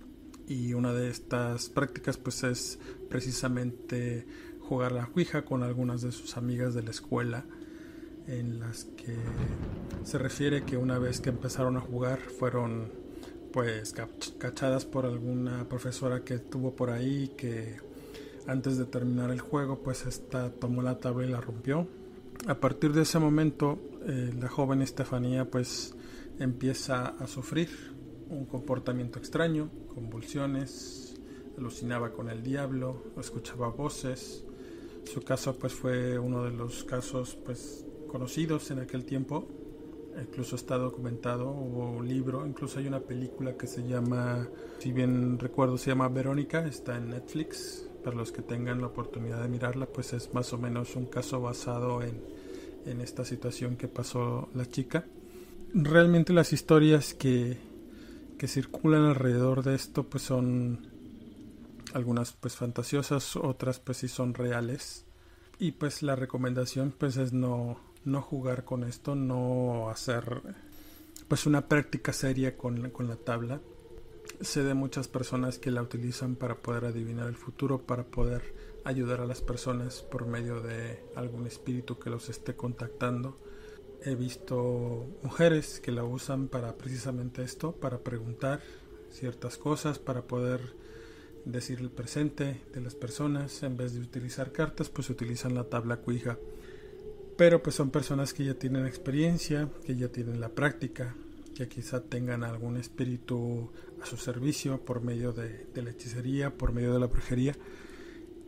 y 0.48 0.74
una 0.74 0.94
de 0.94 1.10
estas 1.10 1.70
prácticas 1.70 2.18
pues 2.18 2.44
es 2.44 2.80
precisamente 3.10 4.26
jugar 4.60 4.92
la 4.92 5.06
cuija 5.06 5.46
con 5.46 5.64
algunas 5.64 6.02
de 6.02 6.12
sus 6.12 6.38
amigas 6.38 6.74
de 6.74 6.84
la 6.84 6.92
escuela 6.92 7.46
en 8.28 8.60
las 8.60 8.86
que 8.86 9.16
se 10.04 10.18
refiere 10.18 10.64
que 10.64 10.78
una 10.78 10.98
vez 10.98 11.22
que 11.22 11.30
empezaron 11.30 11.78
a 11.78 11.82
jugar 11.82 12.20
fueron 12.20 12.92
pues 13.52 13.94
cachadas 14.38 14.86
por 14.86 15.06
alguna 15.06 15.70
profesora 15.70 16.24
que 16.24 16.40
tuvo 16.40 16.76
por 16.76 16.90
ahí 16.90 17.32
que 17.38 17.78
antes 18.48 18.78
de 18.78 18.86
terminar 18.86 19.32
el 19.32 19.40
juego 19.40 19.80
pues 19.80 20.06
esta 20.06 20.52
tomó 20.52 20.82
la 20.82 21.00
tabla 21.00 21.26
y 21.26 21.30
la 21.30 21.42
rompió. 21.42 21.88
A 22.48 22.56
partir 22.56 22.92
de 22.94 23.04
ese 23.04 23.18
momento 23.18 23.80
eh, 24.06 24.34
la 24.40 24.50
joven 24.50 24.82
Estefanía 24.82 25.50
pues 25.50 25.96
empieza 26.40 27.08
a 27.08 27.28
sufrir 27.28 27.95
un 28.30 28.46
comportamiento 28.46 29.20
extraño, 29.20 29.70
convulsiones, 29.94 31.16
alucinaba 31.58 32.12
con 32.12 32.30
el 32.30 32.44
diablo, 32.44 33.04
escuchaba 33.20 33.70
voces. 33.70 34.46
Su 35.06 35.22
caso 35.22 35.58
pues 35.58 35.74
fue 35.74 36.18
uno 36.18 36.44
de 36.44 36.52
los 36.52 36.84
casos 36.84 37.36
pues 37.46 37.86
conocidos 38.08 38.72
en 38.72 38.80
aquel 38.80 39.06
tiempo 39.06 39.48
incluso 40.22 40.56
está 40.56 40.78
documentado, 40.78 41.50
hubo 41.50 41.92
un 41.92 42.08
libro, 42.08 42.46
incluso 42.46 42.80
hay 42.80 42.88
una 42.88 43.00
película 43.00 43.56
que 43.58 43.68
se 43.68 43.86
llama, 43.88 44.48
si 44.80 44.92
bien 44.92 45.38
recuerdo, 45.40 45.78
se 45.78 45.92
llama 45.92 46.08
Verónica, 46.08 46.66
está 46.66 46.98
en 46.98 47.10
Netflix, 47.10 47.90
para 48.04 48.16
los 48.16 48.32
que 48.32 48.42
tengan 48.42 48.82
la 48.82 48.88
oportunidad 48.88 49.42
de 49.42 49.50
mirarla, 49.50 49.88
pues 49.88 50.14
es 50.14 50.34
más 50.34 50.54
o 50.54 50.58
menos 50.58 50.96
un 50.96 51.06
caso 51.08 51.42
basado 51.42 52.02
en, 52.02 52.22
en 52.86 53.02
esta 53.02 53.26
situación 53.26 53.76
que 53.76 53.88
pasó 53.88 54.50
la 54.54 54.66
chica. 54.66 55.06
Realmente 55.74 56.32
las 56.32 56.54
historias 56.54 57.14
que, 57.14 57.58
que 58.38 58.48
circulan 58.48 59.04
alrededor 59.04 59.64
de 59.64 59.76
esto 59.76 60.04
pues 60.04 60.24
son 60.24 60.88
algunas 61.94 62.34
pues 62.34 62.56
fantasiosas, 62.56 63.36
otras 63.36 63.80
pues 63.80 63.98
sí 64.00 64.08
son 64.08 64.34
reales. 64.34 65.06
Y 65.58 65.72
pues 65.74 66.04
la 66.04 66.16
recomendación 66.16 66.94
pues 66.98 67.18
es 67.18 67.32
no 67.34 67.80
no 68.06 68.22
jugar 68.22 68.64
con 68.66 68.84
esto, 68.84 69.16
no 69.16 69.90
hacer 69.90 70.42
pues 71.28 71.46
una 71.46 71.68
práctica 71.68 72.14
seria 72.14 72.56
con, 72.56 72.92
con 72.92 73.08
la 73.08 73.16
tabla. 73.16 73.62
Sé 74.42 74.64
de 74.64 74.74
muchas 74.74 75.08
personas 75.08 75.58
que 75.60 75.72
la 75.72 75.82
utilizan 75.82 76.36
para 76.36 76.56
poder 76.56 76.86
adivinar 76.86 77.28
el 77.28 77.36
futuro, 77.36 77.82
para 77.82 78.04
poder 78.04 78.54
ayudar 78.84 79.22
a 79.22 79.26
las 79.26 79.42
personas 79.42 80.04
por 80.04 80.28
medio 80.28 80.62
de 80.62 81.04
algún 81.16 81.48
espíritu 81.48 81.98
que 81.98 82.10
los 82.10 82.30
esté 82.30 82.56
contactando. 82.56 83.38
He 84.04 84.16
visto 84.16 85.06
mujeres 85.24 85.80
que 85.80 85.92
la 85.92 86.04
usan 86.04 86.48
para 86.48 86.78
precisamente 86.78 87.44
esto, 87.44 87.72
para 87.72 88.00
preguntar 88.00 88.62
ciertas 89.12 89.58
cosas, 89.58 90.00
para 90.00 90.24
poder 90.24 90.62
decir 91.46 91.80
el 91.80 91.90
presente 91.90 92.62
de 92.74 92.82
las 92.82 92.96
personas. 92.96 93.64
En 93.64 93.78
vez 93.78 93.94
de 93.94 94.02
utilizar 94.02 94.52
cartas, 94.52 94.90
pues 94.90 95.10
utilizan 95.10 95.56
la 95.56 95.66
tabla 95.66 95.98
cuija 95.98 96.38
pero 97.38 97.62
pues 97.62 97.76
son 97.76 97.92
personas 97.92 98.34
que 98.34 98.46
ya 98.46 98.54
tienen 98.54 98.86
experiencia, 98.86 99.70
que 99.86 99.96
ya 99.96 100.08
tienen 100.08 100.40
la 100.40 100.50
práctica, 100.50 101.16
que 101.54 101.68
quizá 101.68 102.02
tengan 102.02 102.44
algún 102.44 102.78
espíritu 102.78 103.72
a 104.02 104.06
su 104.06 104.18
servicio 104.18 104.80
por 104.80 105.02
medio 105.02 105.34
de, 105.34 105.68
la 105.76 105.90
hechicería, 105.90 106.56
por 106.56 106.72
medio 106.72 106.94
de 106.94 107.00
la 107.00 107.08
brujería. 107.08 107.56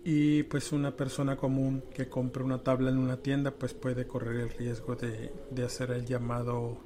Y 0.10 0.44
pues 0.44 0.72
una 0.72 0.96
persona 0.96 1.36
común 1.36 1.84
que 1.94 2.08
compre 2.08 2.42
una 2.42 2.64
tabla 2.64 2.92
en 2.92 2.98
una 2.98 3.18
tienda 3.18 3.52
pues 3.52 3.74
puede 3.74 4.08
correr 4.08 4.38
el 4.38 4.50
riesgo 4.52 4.96
de, 4.96 5.34
de 5.52 5.66
hacer 5.66 5.92
el 5.92 6.06
llamado 6.06 6.78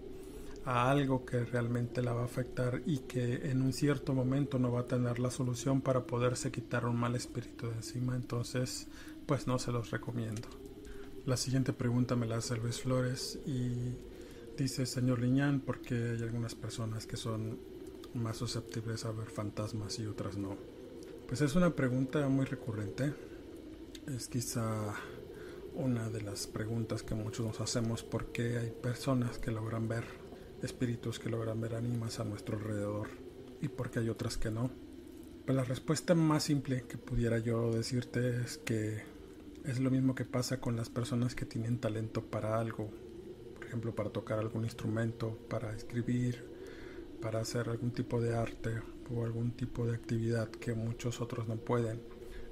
a 0.65 0.89
algo 0.89 1.23
que 1.23 1.45
realmente 1.45 2.01
la 2.01 2.13
va 2.13 2.23
a 2.23 2.25
afectar 2.25 2.81
y 2.83 2.97
que 3.01 3.51
en 3.51 3.61
un 3.61 3.73
cierto 3.73 4.15
momento 4.15 4.57
no 4.57 4.71
va 4.71 4.79
a 4.79 4.87
tener 4.87 5.19
la 5.19 5.29
solución 5.29 5.81
para 5.81 6.07
poderse 6.07 6.51
quitar 6.51 6.87
un 6.87 6.95
mal 6.95 7.15
espíritu 7.15 7.67
de 7.67 7.75
encima. 7.75 8.15
Entonces 8.15 8.87
pues 9.27 9.45
no 9.45 9.59
se 9.59 9.71
los 9.71 9.91
recomiendo. 9.91 10.47
La 11.27 11.37
siguiente 11.37 11.73
pregunta 11.73 12.15
me 12.15 12.25
la 12.25 12.37
hace 12.37 12.57
Luis 12.57 12.81
Flores 12.81 13.37
y 13.45 13.93
dice, 14.57 14.87
señor 14.87 15.19
Liñán, 15.21 15.59
¿por 15.59 15.79
qué 15.81 15.93
hay 15.93 16.23
algunas 16.23 16.55
personas 16.55 17.05
que 17.05 17.17
son 17.17 17.59
más 18.15 18.37
susceptibles 18.37 19.05
a 19.05 19.11
ver 19.11 19.29
fantasmas 19.29 19.99
y 19.99 20.07
otras 20.07 20.37
no? 20.37 20.80
Pues 21.31 21.39
es 21.39 21.55
una 21.55 21.73
pregunta 21.73 22.27
muy 22.27 22.43
recurrente. 22.43 23.13
Es 24.13 24.27
quizá 24.27 24.93
una 25.75 26.09
de 26.09 26.21
las 26.21 26.45
preguntas 26.45 27.03
que 27.03 27.15
muchos 27.15 27.45
nos 27.45 27.61
hacemos 27.61 28.03
por 28.03 28.33
qué 28.33 28.57
hay 28.57 28.69
personas 28.69 29.37
que 29.37 29.49
logran 29.49 29.87
ver 29.87 30.03
espíritus, 30.61 31.19
que 31.19 31.29
logran 31.29 31.61
ver 31.61 31.75
ánimas 31.75 32.19
a 32.19 32.25
nuestro 32.25 32.57
alrededor 32.57 33.07
y 33.61 33.69
por 33.69 33.89
qué 33.89 33.99
hay 33.99 34.09
otras 34.09 34.35
que 34.35 34.51
no. 34.51 34.71
Pues 35.45 35.55
la 35.55 35.63
respuesta 35.63 36.15
más 36.15 36.43
simple 36.43 36.83
que 36.83 36.97
pudiera 36.97 37.37
yo 37.37 37.71
decirte 37.71 38.41
es 38.41 38.57
que 38.57 39.01
es 39.63 39.79
lo 39.79 39.89
mismo 39.89 40.15
que 40.15 40.25
pasa 40.25 40.59
con 40.59 40.75
las 40.75 40.89
personas 40.89 41.33
que 41.33 41.45
tienen 41.45 41.79
talento 41.79 42.25
para 42.25 42.59
algo, 42.59 42.89
por 43.55 43.65
ejemplo, 43.67 43.95
para 43.95 44.09
tocar 44.09 44.37
algún 44.37 44.65
instrumento, 44.65 45.37
para 45.49 45.73
escribir, 45.73 46.43
para 47.21 47.39
hacer 47.39 47.69
algún 47.69 47.91
tipo 47.91 48.19
de 48.19 48.35
arte 48.35 48.81
o 49.15 49.25
algún 49.25 49.51
tipo 49.51 49.85
de 49.85 49.95
actividad 49.95 50.49
que 50.49 50.73
muchos 50.73 51.21
otros 51.21 51.47
no 51.47 51.57
pueden. 51.57 52.01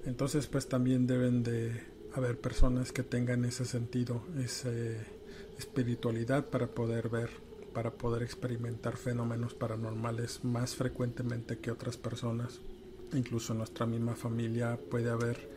Entonces, 0.06 0.48
pues 0.48 0.68
también 0.68 1.08
deben 1.08 1.44
de 1.44 1.84
haber 2.14 2.40
personas 2.40 2.92
que 2.92 3.04
tengan 3.04 3.46
ese 3.46 3.66
sentido, 3.66 4.24
esa 4.38 4.70
espiritualidad 5.58 6.46
para 6.46 6.68
poder 6.68 7.10
ver, 7.10 7.30
para 7.74 7.92
poder 7.92 8.24
experimentar 8.24 8.98
fenómenos 8.98 9.54
paranormales 9.54 10.44
más 10.44 10.76
frecuentemente 10.76 11.60
que 11.60 11.72
otras 11.72 11.98
personas. 11.98 12.62
Incluso 13.14 13.54
en 13.54 13.60
nuestra 13.60 13.86
misma 13.86 14.16
familia 14.16 14.80
puede 14.90 15.10
haber 15.10 15.50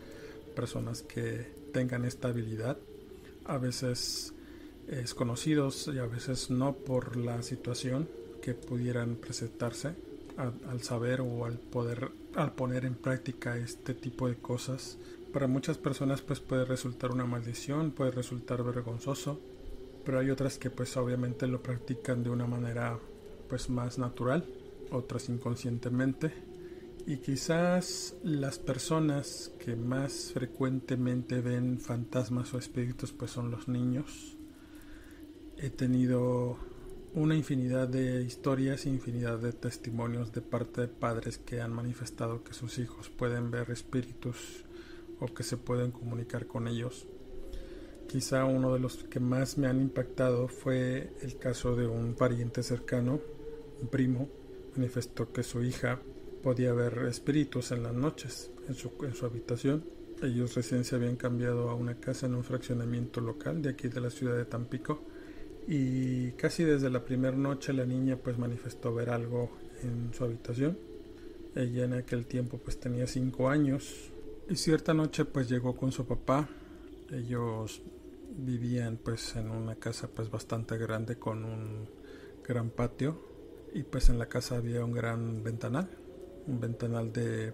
personas 0.55 1.03
que 1.03 1.47
tengan 1.73 2.05
esta 2.05 2.29
habilidad, 2.29 2.79
a 3.45 3.59
veces 3.59 4.35
desconocidos 4.87 5.89
y 5.93 5.99
a 5.99 6.07
veces 6.07 6.51
no 6.51 6.75
por 6.75 7.17
la 7.17 7.43
situación 7.43 8.09
que 8.43 8.55
pudieran 8.55 9.17
presentarse 9.17 9.95
al, 10.37 10.83
saber 10.83 11.21
o 11.21 11.45
al 11.45 11.59
poder 11.59 12.11
al 12.35 12.53
poner 12.53 12.85
en 12.85 12.95
práctica 12.95 13.57
este 13.57 13.95
tipo 13.95 14.29
de 14.29 14.37
cosas 14.37 14.99
para 15.33 15.47
muchas 15.47 15.79
personas 15.79 16.23
pues 16.23 16.41
puede 16.41 16.65
resultar 16.65 17.11
una 17.11 17.25
maldición 17.25 17.91
puede 17.91 18.11
resultar 18.11 18.63
vergonzoso 18.63 19.41
pero 20.05 20.19
hay 20.19 20.31
otras 20.31 20.59
que 20.59 20.71
pues 20.71 20.97
obviamente 20.97 21.47
lo 21.47 21.63
practican 21.63 22.23
de 22.23 22.31
una 22.31 22.47
manera 22.47 22.99
pues 23.49 23.71
más 23.71 23.99
natural 23.99 24.47
otras 24.91 25.29
inconscientemente 25.29 26.53
y 27.07 27.17
quizás 27.17 28.15
las 28.23 28.59
personas 28.59 29.51
que 29.59 29.75
más 29.75 30.31
frecuentemente 30.33 31.41
ven 31.41 31.81
fantasmas 31.81 32.55
o 32.55 32.59
espíritus 32.59 33.13
pues 33.13 33.33
son 33.33 33.51
los 33.51 33.67
niños. 33.67 34.37
He 35.57 35.71
tenido 35.71 36.59
una 37.15 37.37
infinidad 37.37 37.89
de 37.89 38.23
historias, 38.23 38.87
infinidad 38.87 39.39
de 39.39 39.53
testimonios 39.53 40.33
de 40.33 40.41
parte 40.41 40.81
de 40.83 40.89
padres 40.89 41.37
que 41.37 41.61
han 41.61 41.73
manifestado 41.73 42.43
que 42.43 42.55
sus 42.55 42.79
hijos 42.79 43.11
pueden 43.11 43.51
ver 43.51 43.71
espíritus 43.71 44.65
o 45.21 45.27
que 45.27 45.43
se 45.43 45.59
pueden 45.59 45.91
comunicar 45.91 46.47
con 46.47 46.69
ellos. 46.69 47.07
Quizá 48.09 48.47
uno 48.47 48.73
de 48.73 48.81
los 48.81 49.05
que 49.05 49.21
más 49.21 49.59
me 49.59 49.67
han 49.67 49.81
impactado 49.81 50.49
fue 50.49 51.13
el 51.21 51.39
caso 51.39 51.77
de 51.77 51.87
un 51.87 52.15
pariente 52.15 52.63
cercano, 52.63 53.21
un 53.81 53.89
primo, 53.89 54.29
manifestó 54.75 55.33
que 55.33 55.43
su 55.43 55.63
hija 55.63 56.01
podía 56.43 56.73
ver 56.73 56.99
espíritus 57.09 57.73
en 57.73 57.83
las 57.83 57.93
noches 57.93 58.51
en 58.69 58.75
su, 58.75 58.91
en 59.03 59.15
su 59.15 59.27
habitación. 59.27 59.85
Ellos 60.23 60.55
recién 60.55 60.85
se 60.85 60.97
habían 60.97 61.17
cambiado 61.17 61.69
a 61.69 61.75
una 61.75 61.97
casa 61.97 62.25
en 62.25 62.35
un 62.35 62.45
fraccionamiento 62.45 63.21
local 63.21 63.61
de 63.61 63.71
aquí 63.71 63.89
de 63.89 64.01
la 64.01 64.11
ciudad 64.11 64.37
de 64.37 64.47
Tampico 64.47 65.12
y 65.67 66.33
casi 66.33 66.65
desde 66.65 66.91
la 66.91 67.05
primera 67.05 67.37
noche 67.37 67.73
la 67.73 67.85
niña 67.87 68.17
pues 68.17 68.39
manifestó 68.39 68.95
ver 68.95 69.11
algo 69.11 69.51
en 69.83 70.13
su 70.13 70.25
habitación. 70.25 70.79
Ella 71.55 71.85
en 71.85 71.95
aquel 71.95 72.27
tiempo 72.27 72.59
pues 72.59 72.81
tenía 72.81 73.07
cinco 73.07 73.49
años 73.49 74.11
y 74.49 74.57
cierta 74.57 74.95
noche 74.95 75.25
pues 75.25 75.49
llegó 75.49 75.77
con 75.77 75.93
su 75.93 76.07
papá. 76.07 76.49
Ellos 77.11 77.83
vivían 78.37 78.97
pues 78.97 79.37
en 79.37 79.51
una 79.51 79.75
casa 79.77 80.09
pues 80.09 80.31
bastante 80.31 80.79
grande 80.79 81.17
con 81.17 81.45
un 81.45 81.89
gran 82.47 82.71
patio 82.71 83.19
y 83.75 83.83
pues 83.83 84.09
en 84.09 84.19
la 84.19 84.27
casa 84.27 84.57
había 84.57 84.85
un 84.85 84.93
gran 84.93 85.43
ventanal 85.43 85.89
un 86.47 86.61
ventanal 86.61 87.13
de, 87.13 87.53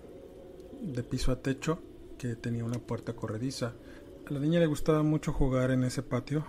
de 0.81 1.03
piso 1.03 1.33
a 1.33 1.43
techo 1.43 1.79
que 2.17 2.37
tenía 2.37 2.65
una 2.65 2.79
puerta 2.79 3.15
corrediza. 3.15 3.75
A 4.27 4.33
la 4.33 4.41
niña 4.41 4.61
le 4.61 4.67
gustaba 4.67 5.03
mucho 5.03 5.33
jugar 5.33 5.71
en 5.71 5.85
ese 5.85 6.03
patio. 6.03 6.45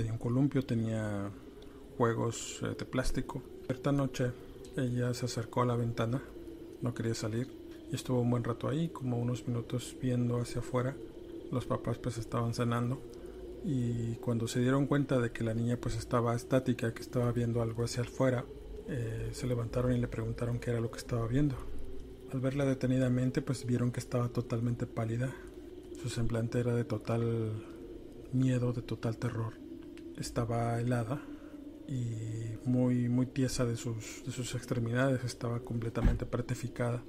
Tenía 0.00 0.14
un 0.14 0.18
columpio, 0.18 0.64
tenía 0.64 1.30
juegos 1.98 2.60
eh, 2.62 2.68
de 2.68 2.86
plástico. 2.86 3.42
Cierta 3.66 3.92
noche 3.92 4.32
ella 4.74 5.12
se 5.12 5.26
acercó 5.26 5.60
a 5.60 5.66
la 5.66 5.76
ventana, 5.76 6.22
no 6.80 6.94
quería 6.94 7.12
salir 7.12 7.52
y 7.92 7.96
estuvo 7.96 8.22
un 8.22 8.30
buen 8.30 8.42
rato 8.42 8.66
ahí, 8.70 8.88
como 8.88 9.18
unos 9.18 9.46
minutos 9.46 9.94
viendo 10.00 10.40
hacia 10.40 10.62
afuera. 10.62 10.96
Los 11.52 11.66
papás 11.66 11.98
pues 11.98 12.16
estaban 12.16 12.54
cenando 12.54 13.02
y 13.62 14.14
cuando 14.22 14.48
se 14.48 14.60
dieron 14.60 14.86
cuenta 14.86 15.20
de 15.20 15.32
que 15.32 15.44
la 15.44 15.52
niña 15.52 15.76
pues 15.76 15.96
estaba 15.96 16.34
estática, 16.34 16.94
que 16.94 17.02
estaba 17.02 17.30
viendo 17.32 17.60
algo 17.60 17.84
hacia 17.84 18.02
afuera, 18.02 18.46
eh, 18.88 19.28
se 19.32 19.46
levantaron 19.46 19.92
y 19.92 19.98
le 19.98 20.08
preguntaron 20.08 20.60
qué 20.60 20.70
era 20.70 20.80
lo 20.80 20.90
que 20.90 20.96
estaba 20.96 21.26
viendo. 21.26 21.56
Al 22.32 22.40
verla 22.40 22.64
detenidamente, 22.64 23.42
pues 23.42 23.66
vieron 23.66 23.92
que 23.92 24.00
estaba 24.00 24.30
totalmente 24.30 24.86
pálida. 24.86 25.30
Su 26.00 26.08
semblante 26.08 26.58
era 26.58 26.74
de 26.74 26.84
total 26.84 27.52
miedo, 28.32 28.72
de 28.72 28.80
total 28.80 29.18
terror. 29.18 29.60
Estaba 30.20 30.78
helada 30.78 31.20
y 31.88 32.56
muy, 32.64 33.08
muy 33.08 33.26
tiesa 33.26 33.64
de 33.64 33.76
sus, 33.76 34.22
de 34.24 34.30
sus 34.30 34.54
extremidades, 34.54 35.24
estaba 35.24 35.60
completamente 35.60 36.26
petrificada. 36.26 37.02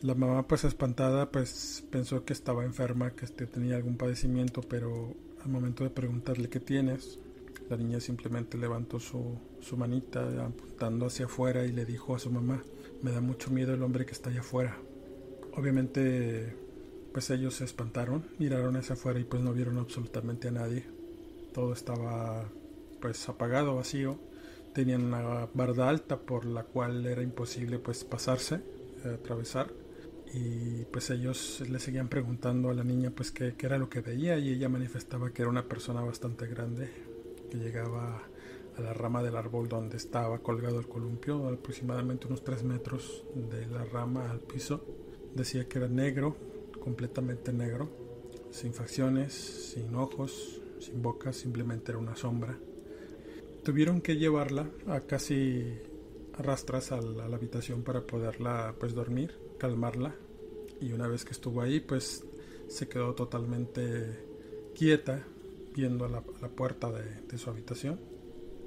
La 0.00 0.14
mamá, 0.14 0.46
pues 0.46 0.64
espantada, 0.64 1.30
pues 1.30 1.84
pensó 1.90 2.24
que 2.24 2.32
estaba 2.32 2.64
enferma, 2.64 3.10
que 3.10 3.26
este, 3.26 3.46
tenía 3.46 3.76
algún 3.76 3.96
padecimiento, 3.96 4.62
pero 4.62 5.14
al 5.42 5.50
momento 5.50 5.84
de 5.84 5.90
preguntarle 5.90 6.48
qué 6.48 6.60
tienes, 6.60 7.18
la 7.68 7.76
niña 7.76 8.00
simplemente 8.00 8.58
levantó 8.58 8.98
su, 8.98 9.38
su 9.60 9.76
manita 9.76 10.44
apuntando 10.44 11.06
hacia 11.06 11.26
afuera 11.26 11.64
y 11.64 11.72
le 11.72 11.84
dijo 11.84 12.14
a 12.14 12.18
su 12.18 12.30
mamá, 12.30 12.62
me 13.02 13.12
da 13.12 13.20
mucho 13.20 13.50
miedo 13.50 13.74
el 13.74 13.82
hombre 13.82 14.06
que 14.06 14.12
está 14.12 14.30
allá 14.30 14.40
afuera. 14.40 14.76
Obviamente, 15.54 16.54
pues 17.12 17.30
ellos 17.30 17.54
se 17.54 17.64
espantaron, 17.64 18.26
miraron 18.38 18.76
hacia 18.76 18.94
afuera 18.94 19.20
y 19.20 19.24
pues 19.24 19.42
no 19.42 19.52
vieron 19.52 19.78
absolutamente 19.78 20.48
a 20.48 20.52
nadie. 20.52 20.93
Todo 21.54 21.72
estaba 21.72 22.50
pues 23.00 23.28
apagado, 23.28 23.76
vacío. 23.76 24.18
Tenían 24.74 25.04
una 25.04 25.46
barda 25.54 25.88
alta 25.88 26.18
por 26.18 26.44
la 26.44 26.64
cual 26.64 27.06
era 27.06 27.22
imposible 27.22 27.78
pues 27.78 28.02
pasarse, 28.04 28.60
atravesar. 29.04 29.70
Y 30.32 30.84
pues 30.86 31.10
ellos 31.10 31.62
le 31.70 31.78
seguían 31.78 32.08
preguntando 32.08 32.70
a 32.70 32.74
la 32.74 32.82
niña 32.82 33.12
pues 33.14 33.30
qué, 33.30 33.54
qué 33.56 33.66
era 33.66 33.78
lo 33.78 33.88
que 33.88 34.00
veía 34.00 34.36
y 34.36 34.50
ella 34.50 34.68
manifestaba 34.68 35.30
que 35.30 35.42
era 35.42 35.48
una 35.48 35.68
persona 35.68 36.00
bastante 36.00 36.48
grande, 36.48 36.90
llegaba 37.52 38.20
a 38.76 38.80
la 38.80 38.92
rama 38.92 39.22
del 39.22 39.36
árbol 39.36 39.68
donde 39.68 39.96
estaba 39.96 40.40
colgado 40.40 40.80
el 40.80 40.88
columpio, 40.88 41.48
aproximadamente 41.48 42.26
unos 42.26 42.42
3 42.42 42.64
metros 42.64 43.22
de 43.32 43.66
la 43.66 43.84
rama 43.84 44.28
al 44.28 44.40
piso. 44.40 44.84
Decía 45.36 45.68
que 45.68 45.78
era 45.78 45.86
negro, 45.86 46.36
completamente 46.80 47.52
negro, 47.52 47.88
sin 48.50 48.74
facciones, 48.74 49.32
sin 49.32 49.94
ojos, 49.94 50.60
sin 50.80 51.02
boca, 51.02 51.32
simplemente 51.32 51.92
era 51.92 51.98
una 51.98 52.16
sombra. 52.16 52.58
Tuvieron 53.62 54.00
que 54.00 54.16
llevarla 54.16 54.70
a 54.86 55.00
casi 55.00 55.64
arrastras 56.36 56.92
a 56.92 57.00
la, 57.00 57.24
a 57.24 57.28
la 57.28 57.36
habitación 57.36 57.82
para 57.82 58.06
poderla 58.06 58.74
pues 58.78 58.94
dormir, 58.94 59.38
calmarla 59.58 60.14
y 60.80 60.92
una 60.92 61.08
vez 61.08 61.24
que 61.24 61.32
estuvo 61.32 61.62
ahí 61.62 61.80
pues 61.80 62.24
se 62.68 62.88
quedó 62.88 63.14
totalmente 63.14 64.24
quieta 64.74 65.24
viendo 65.74 66.04
a 66.04 66.08
la, 66.08 66.20
puerta 66.22 66.90
de, 66.90 67.38
su 67.38 67.50
habitación. 67.50 68.00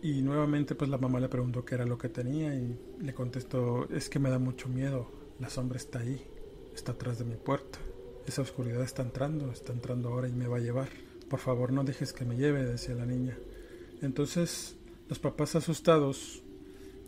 Y 0.02 0.22
nuevamente 0.22 0.76
pues 0.76 0.90
la 0.90 0.98
mamá 0.98 1.20
le 1.20 1.30
preguntó 1.30 1.66
qué 1.66 1.76
era 1.76 1.86
lo 1.86 1.98
que 1.98 2.10
tenía 2.10 2.54
y 2.54 2.78
le 3.00 3.14
contestó, 3.14 3.88
es 3.90 4.10
que 4.10 4.20
me 4.20 4.30
da 4.30 4.40
mucho 4.40 4.68
miedo, 4.68 5.10
la 5.40 5.50
sombra 5.50 5.78
está 5.78 6.00
ahí, 6.00 6.22
está 6.76 6.92
atrás 6.92 7.20
de 7.20 7.26
mi 7.26 7.36
puerta, 7.36 7.80
esa 8.26 8.42
oscuridad 8.42 8.84
está 8.84 9.02
entrando, 9.02 9.52
está 9.52 9.74
entrando 9.74 10.10
ahora 10.10 10.28
y 10.28 10.34
me 10.34 10.48
va 10.48 10.58
a 10.58 10.62
llevar. 10.62 10.90
Por 11.30 11.40
favor, 11.40 11.72
no 11.72 11.84
dejes 11.84 12.14
que 12.14 12.26
me 12.26 12.38
lleve, 12.38 12.64
decía 12.64 12.96
la 12.96 13.06
niña. 13.06 13.38
Entonces, 14.02 14.76
los 15.10 15.20
papás 15.20 15.56
asustados 15.56 16.44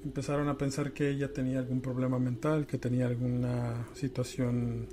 empezaron 0.03 0.47
a 0.47 0.57
pensar 0.57 0.93
que 0.93 1.09
ella 1.09 1.33
tenía 1.33 1.59
algún 1.59 1.81
problema 1.81 2.19
mental, 2.19 2.65
que 2.65 2.77
tenía 2.77 3.07
alguna 3.07 3.87
situación 3.93 4.87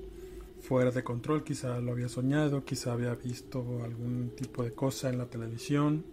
fuera 0.60 0.90
de 0.90 1.04
control, 1.04 1.44
quizá 1.44 1.80
lo 1.80 1.92
había 1.92 2.08
soñado, 2.08 2.64
quizá 2.64 2.92
había 2.92 3.14
visto 3.14 3.84
algún 3.84 4.32
tipo 4.34 4.64
de 4.64 4.72
cosa 4.72 5.08
en 5.08 5.18
la 5.18 5.26
televisión, 5.26 6.04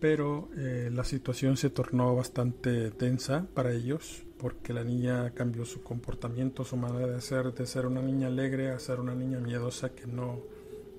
pero 0.00 0.50
eh, 0.56 0.90
la 0.92 1.04
situación 1.04 1.56
se 1.56 1.70
tornó 1.70 2.14
bastante 2.14 2.90
tensa 2.90 3.46
para 3.54 3.72
ellos 3.72 4.24
porque 4.36 4.72
la 4.72 4.82
niña 4.82 5.30
cambió 5.30 5.64
su 5.64 5.82
comportamiento, 5.82 6.64
su 6.64 6.76
manera 6.76 7.06
de 7.06 7.20
ser, 7.20 7.54
de 7.54 7.64
ser 7.64 7.86
una 7.86 8.02
niña 8.02 8.26
alegre 8.26 8.72
a 8.72 8.78
ser 8.80 8.98
una 8.98 9.14
niña 9.14 9.38
miedosa 9.38 9.90
que 9.90 10.06
no 10.06 10.40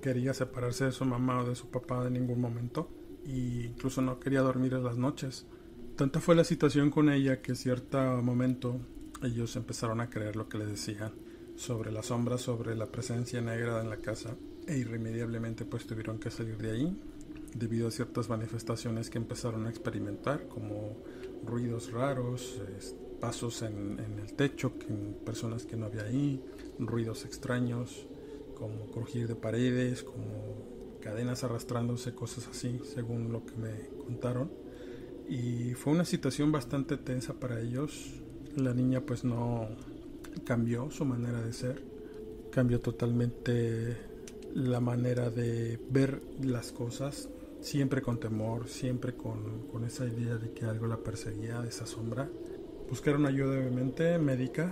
quería 0.04 0.34
separarse 0.34 0.84
de 0.84 0.92
su 0.92 1.06
mamá 1.06 1.40
o 1.40 1.48
de 1.48 1.54
su 1.54 1.70
papá 1.70 2.06
en 2.06 2.12
ningún 2.12 2.38
momento 2.38 2.90
e 3.24 3.70
incluso 3.70 4.02
no 4.02 4.20
quería 4.20 4.42
dormir 4.42 4.74
en 4.74 4.84
las 4.84 4.98
noches. 4.98 5.46
Tanta 5.96 6.20
fue 6.20 6.34
la 6.34 6.44
situación 6.44 6.90
con 6.90 7.08
ella 7.08 7.40
que 7.40 7.52
en 7.52 7.56
cierto 7.56 7.98
momento 8.20 8.78
ellos 9.22 9.56
empezaron 9.56 10.02
a 10.02 10.10
creer 10.10 10.36
lo 10.36 10.46
que 10.46 10.58
le 10.58 10.66
decían 10.66 11.12
sobre 11.56 11.90
la 11.90 12.02
sombra, 12.02 12.36
sobre 12.36 12.76
la 12.76 12.84
presencia 12.84 13.40
negra 13.40 13.80
en 13.80 13.88
la 13.88 13.96
casa 13.96 14.36
e 14.66 14.76
irremediablemente 14.76 15.64
pues 15.64 15.86
tuvieron 15.86 16.18
que 16.18 16.30
salir 16.30 16.58
de 16.58 16.72
ahí 16.72 17.00
debido 17.54 17.88
a 17.88 17.90
ciertas 17.90 18.28
manifestaciones 18.28 19.08
que 19.08 19.16
empezaron 19.16 19.64
a 19.64 19.70
experimentar 19.70 20.48
como 20.48 20.98
ruidos 21.46 21.92
raros, 21.92 22.60
pasos 23.20 23.62
en, 23.62 23.98
el 24.20 24.34
techo, 24.34 24.74
en 24.86 25.16
personas 25.24 25.64
que 25.64 25.76
no 25.76 25.86
había 25.86 26.02
ahí, 26.02 26.44
ruidos 26.78 27.24
extraños 27.24 28.06
como 28.64 28.86
crujir 28.86 29.28
de 29.28 29.34
paredes, 29.34 30.02
como 30.02 30.98
cadenas 31.00 31.44
arrastrándose, 31.44 32.14
cosas 32.14 32.48
así, 32.48 32.80
según 32.94 33.32
lo 33.32 33.44
que 33.44 33.56
me 33.56 33.88
contaron. 34.04 34.50
Y 35.28 35.74
fue 35.74 35.92
una 35.92 36.04
situación 36.04 36.52
bastante 36.52 36.96
tensa 36.96 37.34
para 37.34 37.60
ellos. 37.60 38.14
La 38.56 38.74
niña 38.74 39.00
pues 39.00 39.24
no 39.24 39.68
cambió 40.44 40.90
su 40.90 41.04
manera 41.04 41.40
de 41.42 41.52
ser, 41.52 41.82
cambió 42.50 42.80
totalmente 42.80 43.96
la 44.54 44.80
manera 44.80 45.30
de 45.30 45.78
ver 45.90 46.22
las 46.42 46.72
cosas, 46.72 47.28
siempre 47.60 48.02
con 48.02 48.20
temor, 48.20 48.68
siempre 48.68 49.14
con, 49.14 49.66
con 49.68 49.84
esa 49.84 50.06
idea 50.06 50.36
de 50.36 50.52
que 50.52 50.64
algo 50.64 50.86
la 50.86 50.98
perseguía, 50.98 51.60
de 51.60 51.68
esa 51.68 51.86
sombra. 51.86 52.28
Buscaron 52.88 53.26
ayuda 53.26 53.58
obviamente 53.58 54.18
médica, 54.18 54.70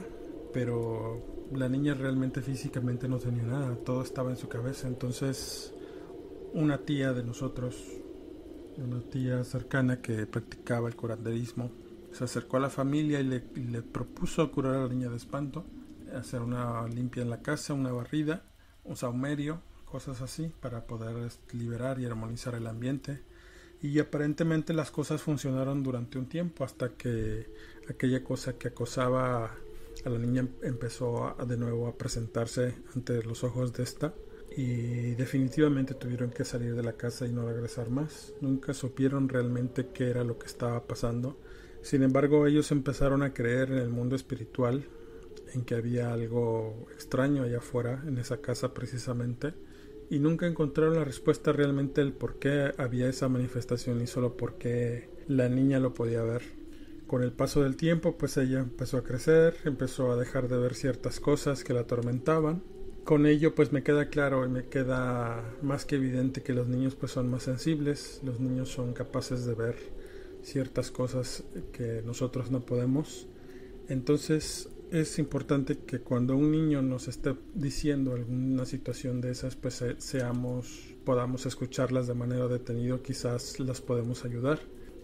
pero 0.52 1.32
la 1.55 1.69
niña 1.69 1.95
realmente 1.95 2.43
físicamente 2.43 3.09
no 3.09 3.19
tenía 3.19 3.43
nada, 3.43 3.75
todo 3.77 4.03
estaba 4.03 4.31
en 4.31 4.37
su 4.37 4.49
cabeza. 4.49 4.88
Entonces 4.88 5.73
una 6.55 6.79
tía 6.79 7.12
de 7.12 7.23
nosotros, 7.23 7.77
una 8.77 9.01
tía 9.01 9.43
cercana 9.45 10.01
que 10.01 10.27
practicaba 10.27 10.88
el 10.88 10.97
curanderismo, 10.97 11.71
se 12.12 12.25
acercó 12.25 12.59
a 12.59 12.61
la 12.61 12.71
familia 12.71 13.21
y 13.21 13.25
le, 13.25 13.41
propuso 13.83 14.51
curar 14.53 14.75
a 14.75 14.83
la 14.83 14.88
niña 14.88 15.09
de 15.09 15.17
espanto, 15.17 15.65
hacer 16.15 16.43
una 16.43 16.87
limpia 16.88 17.23
en 17.23 17.31
la 17.31 17.41
casa, 17.41 17.73
una 17.73 17.91
barrida, 17.91 18.43
un 18.85 18.97
saumerio, 18.97 19.62
cosas 19.87 20.21
así 20.21 20.53
para 20.61 20.87
poder 20.87 21.31
liberar 21.53 21.99
y 22.01 22.05
armonizar 22.05 22.55
el 22.55 22.67
ambiente. 22.67 23.23
Y 23.81 23.99
aparentemente 23.99 24.75
las 24.75 24.91
cosas 24.91 25.23
funcionaron 25.23 25.83
durante 25.83 26.19
un 26.19 26.27
tiempo 26.27 26.65
hasta 26.65 26.91
que 26.91 27.53
aquella 27.88 28.23
cosa 28.23 28.59
que 28.59 28.69
acosaba 28.69 29.57
la 30.05 30.18
niña 30.18 30.48
empezó 30.62 31.37
de 31.46 31.57
nuevo 31.57 31.87
a 31.87 31.96
presentarse 31.96 32.74
ante 32.94 33.22
los 33.22 33.44
ojos 33.44 33.72
de 33.72 33.83
esta 33.83 34.14
y 34.57 35.14
definitivamente 35.14 35.94
tuvieron 35.94 36.31
que 36.31 36.44
salir 36.44 36.74
de 36.74 36.83
la 36.83 36.94
casa 36.94 37.26
y 37.26 37.33
no 37.33 37.46
regresar 37.46 37.90
más. 37.90 38.35
Nunca 38.40 38.74
supieron 38.74 39.28
realmente 39.28 39.88
qué 39.92 40.11
era 40.11 40.24
lo 40.24 40.38
que 40.38 40.46
estaba 40.46 40.87
pasando. 40.87 41.38
Sin 41.83 42.02
embargo, 42.02 42.46
ellos 42.46 42.70
empezaron 42.70 43.22
a 43.22 43.33
creer 43.33 43.70
en 43.72 43.78
el 43.78 43.88
mundo 43.88 44.14
espiritual, 44.14 44.85
en 45.55 45.64
que 45.64 45.74
había 45.74 46.12
algo 46.12 46.87
extraño 46.92 47.42
allá 47.42 47.59
afuera, 47.59 48.02
en 48.07 48.18
esa 48.18 48.40
casa 48.40 48.72
precisamente, 48.74 49.55
y 50.11 50.18
nunca 50.18 50.46
encontraron 50.46 50.94
la 50.94 51.05
respuesta 51.05 51.52
realmente 51.52 52.00
el 52.00 52.12
por 52.12 52.38
qué 52.38 52.72
había 52.76 53.09
esa 53.09 53.28
manifestación 53.28 54.00
y 54.02 54.07
solo 54.07 54.37
porque 54.37 55.09
la 55.26 55.48
niña 55.48 55.78
lo 55.78 55.94
podía 55.94 56.22
ver. 56.22 56.62
Con 57.12 57.22
el 57.22 57.33
paso 57.33 57.62
del 57.62 57.77
tiempo, 57.77 58.16
pues 58.16 58.38
ella 58.38 58.61
empezó 58.61 58.96
a 58.96 59.05
crecer, 59.05 59.55
empezó 59.66 60.12
a 60.12 60.16
dejar 60.16 60.48
de 60.48 60.57
ver 60.57 60.75
ciertas 60.75 61.20
cosas 61.20 61.62
que 61.62 61.75
la 61.75 61.81
atormentaban. 61.81 62.62
Con 63.05 63.27
ello, 63.27 63.55
pues 63.55 63.70
me 63.70 63.83
queda 63.83 64.09
claro 64.09 64.46
y 64.46 64.48
me 64.48 64.64
queda 64.64 65.44
más 65.61 65.85
que 65.85 65.96
evidente 65.96 66.42
que 66.42 66.55
los 66.55 66.68
niños 66.68 66.94
pues 66.94 67.12
son 67.12 67.31
más 67.31 67.42
sensibles, 67.42 68.22
los 68.25 68.40
niños 68.40 68.70
son 68.70 68.94
capaces 68.94 69.44
de 69.44 69.55
ver 69.55 69.77
ciertas 70.42 70.90
cosas 70.90 71.44
que 71.75 72.01
nosotros 72.03 72.51
no 72.51 72.64
podemos. 72.64 73.27
Entonces, 73.90 74.70
es 74.90 75.18
importante 75.18 75.77
que 75.77 75.98
cuando 75.98 76.35
un 76.35 76.51
niño 76.51 76.81
nos 76.81 77.09
esté 77.09 77.35
diciendo 77.53 78.14
alguna 78.14 78.64
situación 78.64 79.20
de 79.20 79.33
esas, 79.33 79.55
pues 79.55 79.83
eh, 79.83 79.96
seamos, 79.98 80.94
podamos 81.05 81.44
escucharlas 81.44 82.07
de 82.07 82.14
manera 82.14 82.48
detenida, 82.48 82.98
quizás 83.03 83.61
las 83.61 83.83
podemos 83.83 84.25
ayudar 84.25 84.61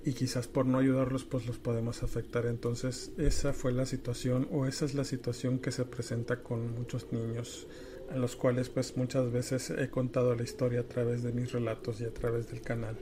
y 0.09 0.15
quizás 0.15 0.49
por 0.49 0.65
no 0.65 0.79
ayudarlos 0.79 1.25
pues 1.25 1.47
los 1.47 1.59
podemos 1.59 2.03
afectar. 2.03 2.47
Entonces 2.47 3.13
esa 3.19 3.53
fue 3.53 3.73
la 3.73 3.85
situación 3.85 4.49
o 4.51 4.65
esa 4.65 4.87
es 4.87 4.95
la 4.95 5.05
situación 5.05 5.59
que 5.59 5.71
se 5.71 5.85
presenta 5.85 6.43
con 6.43 6.75
muchos 6.75 7.13
niños 7.13 7.67
en 8.11 8.23
los 8.23 8.35
cuales 8.35 8.71
pues 8.71 8.97
muchas 8.97 9.31
veces 9.31 9.69
he 9.69 9.91
contado 9.91 10.35
la 10.35 10.45
historia 10.45 10.81
a 10.81 10.85
través 10.85 11.23
de 11.23 11.33
mis 11.33 11.53
relatos 11.53 12.01
y 12.01 12.05
a 12.05 12.15
través 12.15 12.49
del 12.49 12.63
canal. 12.63 12.97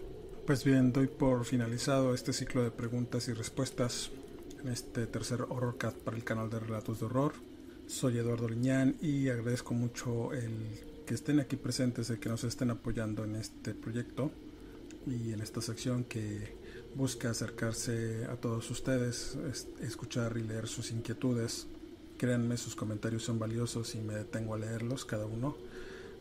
Pues 0.46 0.64
bien, 0.64 0.92
doy 0.92 1.06
por 1.06 1.44
finalizado 1.44 2.12
este 2.12 2.32
ciclo 2.32 2.64
de 2.64 2.72
preguntas 2.72 3.28
y 3.28 3.34
respuestas 3.34 4.10
en 4.60 4.66
este 4.66 5.06
tercer 5.06 5.42
Horrorcast 5.42 5.98
para 5.98 6.16
el 6.16 6.24
canal 6.24 6.50
de 6.50 6.58
Relatos 6.58 6.98
de 6.98 7.06
Horror. 7.06 7.34
Soy 7.86 8.18
Eduardo 8.18 8.48
Liñán 8.48 8.96
y 9.00 9.28
agradezco 9.28 9.74
mucho 9.74 10.32
el 10.32 10.50
que 11.06 11.14
estén 11.14 11.38
aquí 11.38 11.54
presentes, 11.54 12.10
el 12.10 12.18
que 12.18 12.28
nos 12.28 12.42
estén 12.42 12.70
apoyando 12.70 13.22
en 13.22 13.36
este 13.36 13.74
proyecto 13.74 14.32
y 15.06 15.32
en 15.32 15.40
esta 15.40 15.60
sección 15.60 16.02
que 16.02 16.65
busca 16.96 17.30
acercarse 17.30 18.24
a 18.24 18.36
todos 18.36 18.70
ustedes, 18.70 19.36
escuchar 19.82 20.36
y 20.38 20.42
leer 20.42 20.66
sus 20.66 20.90
inquietudes. 20.90 21.66
Créanme, 22.16 22.56
sus 22.56 22.74
comentarios 22.74 23.22
son 23.22 23.38
valiosos 23.38 23.94
y 23.94 23.98
me 23.98 24.14
detengo 24.14 24.54
a 24.54 24.58
leerlos 24.58 25.04
cada 25.04 25.26
uno. 25.26 25.56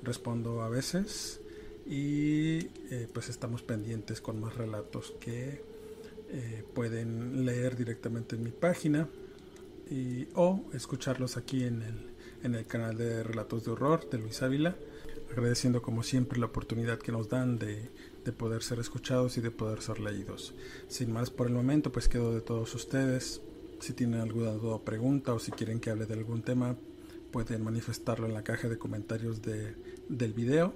Respondo 0.04 0.62
a 0.62 0.70
veces 0.70 1.40
y 1.86 2.58
eh, 2.92 3.08
pues 3.14 3.30
estamos 3.30 3.62
pendientes 3.62 4.20
con 4.20 4.42
más 4.42 4.56
relatos 4.56 5.14
que 5.20 5.62
eh, 6.32 6.64
pueden 6.74 7.46
leer 7.46 7.78
directamente 7.78 8.36
en 8.36 8.44
mi 8.44 8.52
página 8.52 9.08
y, 9.90 10.28
o 10.36 10.66
escucharlos 10.74 11.38
aquí 11.38 11.64
en 11.64 11.84
el, 11.84 12.10
en 12.44 12.56
el 12.56 12.66
canal 12.66 12.98
de 12.98 13.24
Relatos 13.24 13.64
de 13.64 13.72
Horror 13.72 14.10
de 14.10 14.18
Luis 14.18 14.42
Ávila, 14.42 14.76
agradeciendo 15.32 15.82
como 15.82 16.04
siempre 16.04 16.40
la 16.40 16.48
oportunidad 16.48 17.00
que 17.00 17.14
nos 17.14 17.30
dan 17.30 17.58
de, 17.58 17.90
de 18.26 18.34
poder 18.34 18.64
ser 18.64 18.80
escuchados 18.80 19.38
y 19.38 19.42
de 19.42 19.52
poder 19.52 19.82
ser 19.82 20.00
leídos. 20.00 20.54
Sin 20.90 21.14
más 21.14 21.30
por 21.30 21.48
el 21.48 21.54
momento, 21.54 21.92
pues 21.92 22.10
quedo 22.10 22.34
de 22.34 22.42
todos 22.42 22.76
ustedes. 22.76 23.42
Si 23.80 23.94
tienen 23.94 24.20
alguna 24.20 24.52
duda 24.52 24.76
o 24.76 24.84
pregunta 24.84 25.34
o 25.34 25.40
si 25.40 25.52
quieren 25.52 25.80
que 25.80 25.92
hable 25.92 26.06
de 26.06 26.16
algún 26.16 26.42
tema, 26.42 26.76
pueden 27.32 27.64
manifestarlo 27.64 28.28
en 28.28 28.34
la 28.34 28.44
caja 28.44 28.68
de 28.68 28.78
comentarios 28.78 29.42
de, 29.42 29.76
del 30.10 30.34
video 30.34 30.74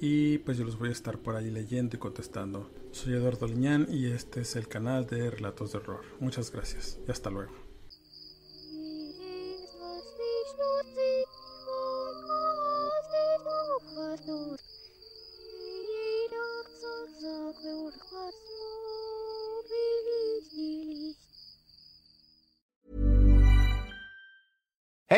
y 0.00 0.38
pues 0.38 0.56
yo 0.56 0.64
los 0.64 0.78
voy 0.78 0.88
a 0.88 0.92
estar 0.92 1.18
por 1.18 1.36
ahí 1.36 1.50
leyendo 1.50 1.96
y 1.96 1.98
contestando. 1.98 2.70
Soy 2.92 3.14
Eduardo 3.14 3.46
Liñán 3.46 3.86
y 3.90 4.06
este 4.06 4.40
es 4.40 4.56
el 4.56 4.66
canal 4.66 5.06
de 5.06 5.30
Relatos 5.30 5.72
de 5.72 5.78
Horror. 5.78 6.02
Muchas 6.20 6.50
gracias 6.50 6.98
y 7.06 7.10
hasta 7.10 7.30
luego. 7.30 7.69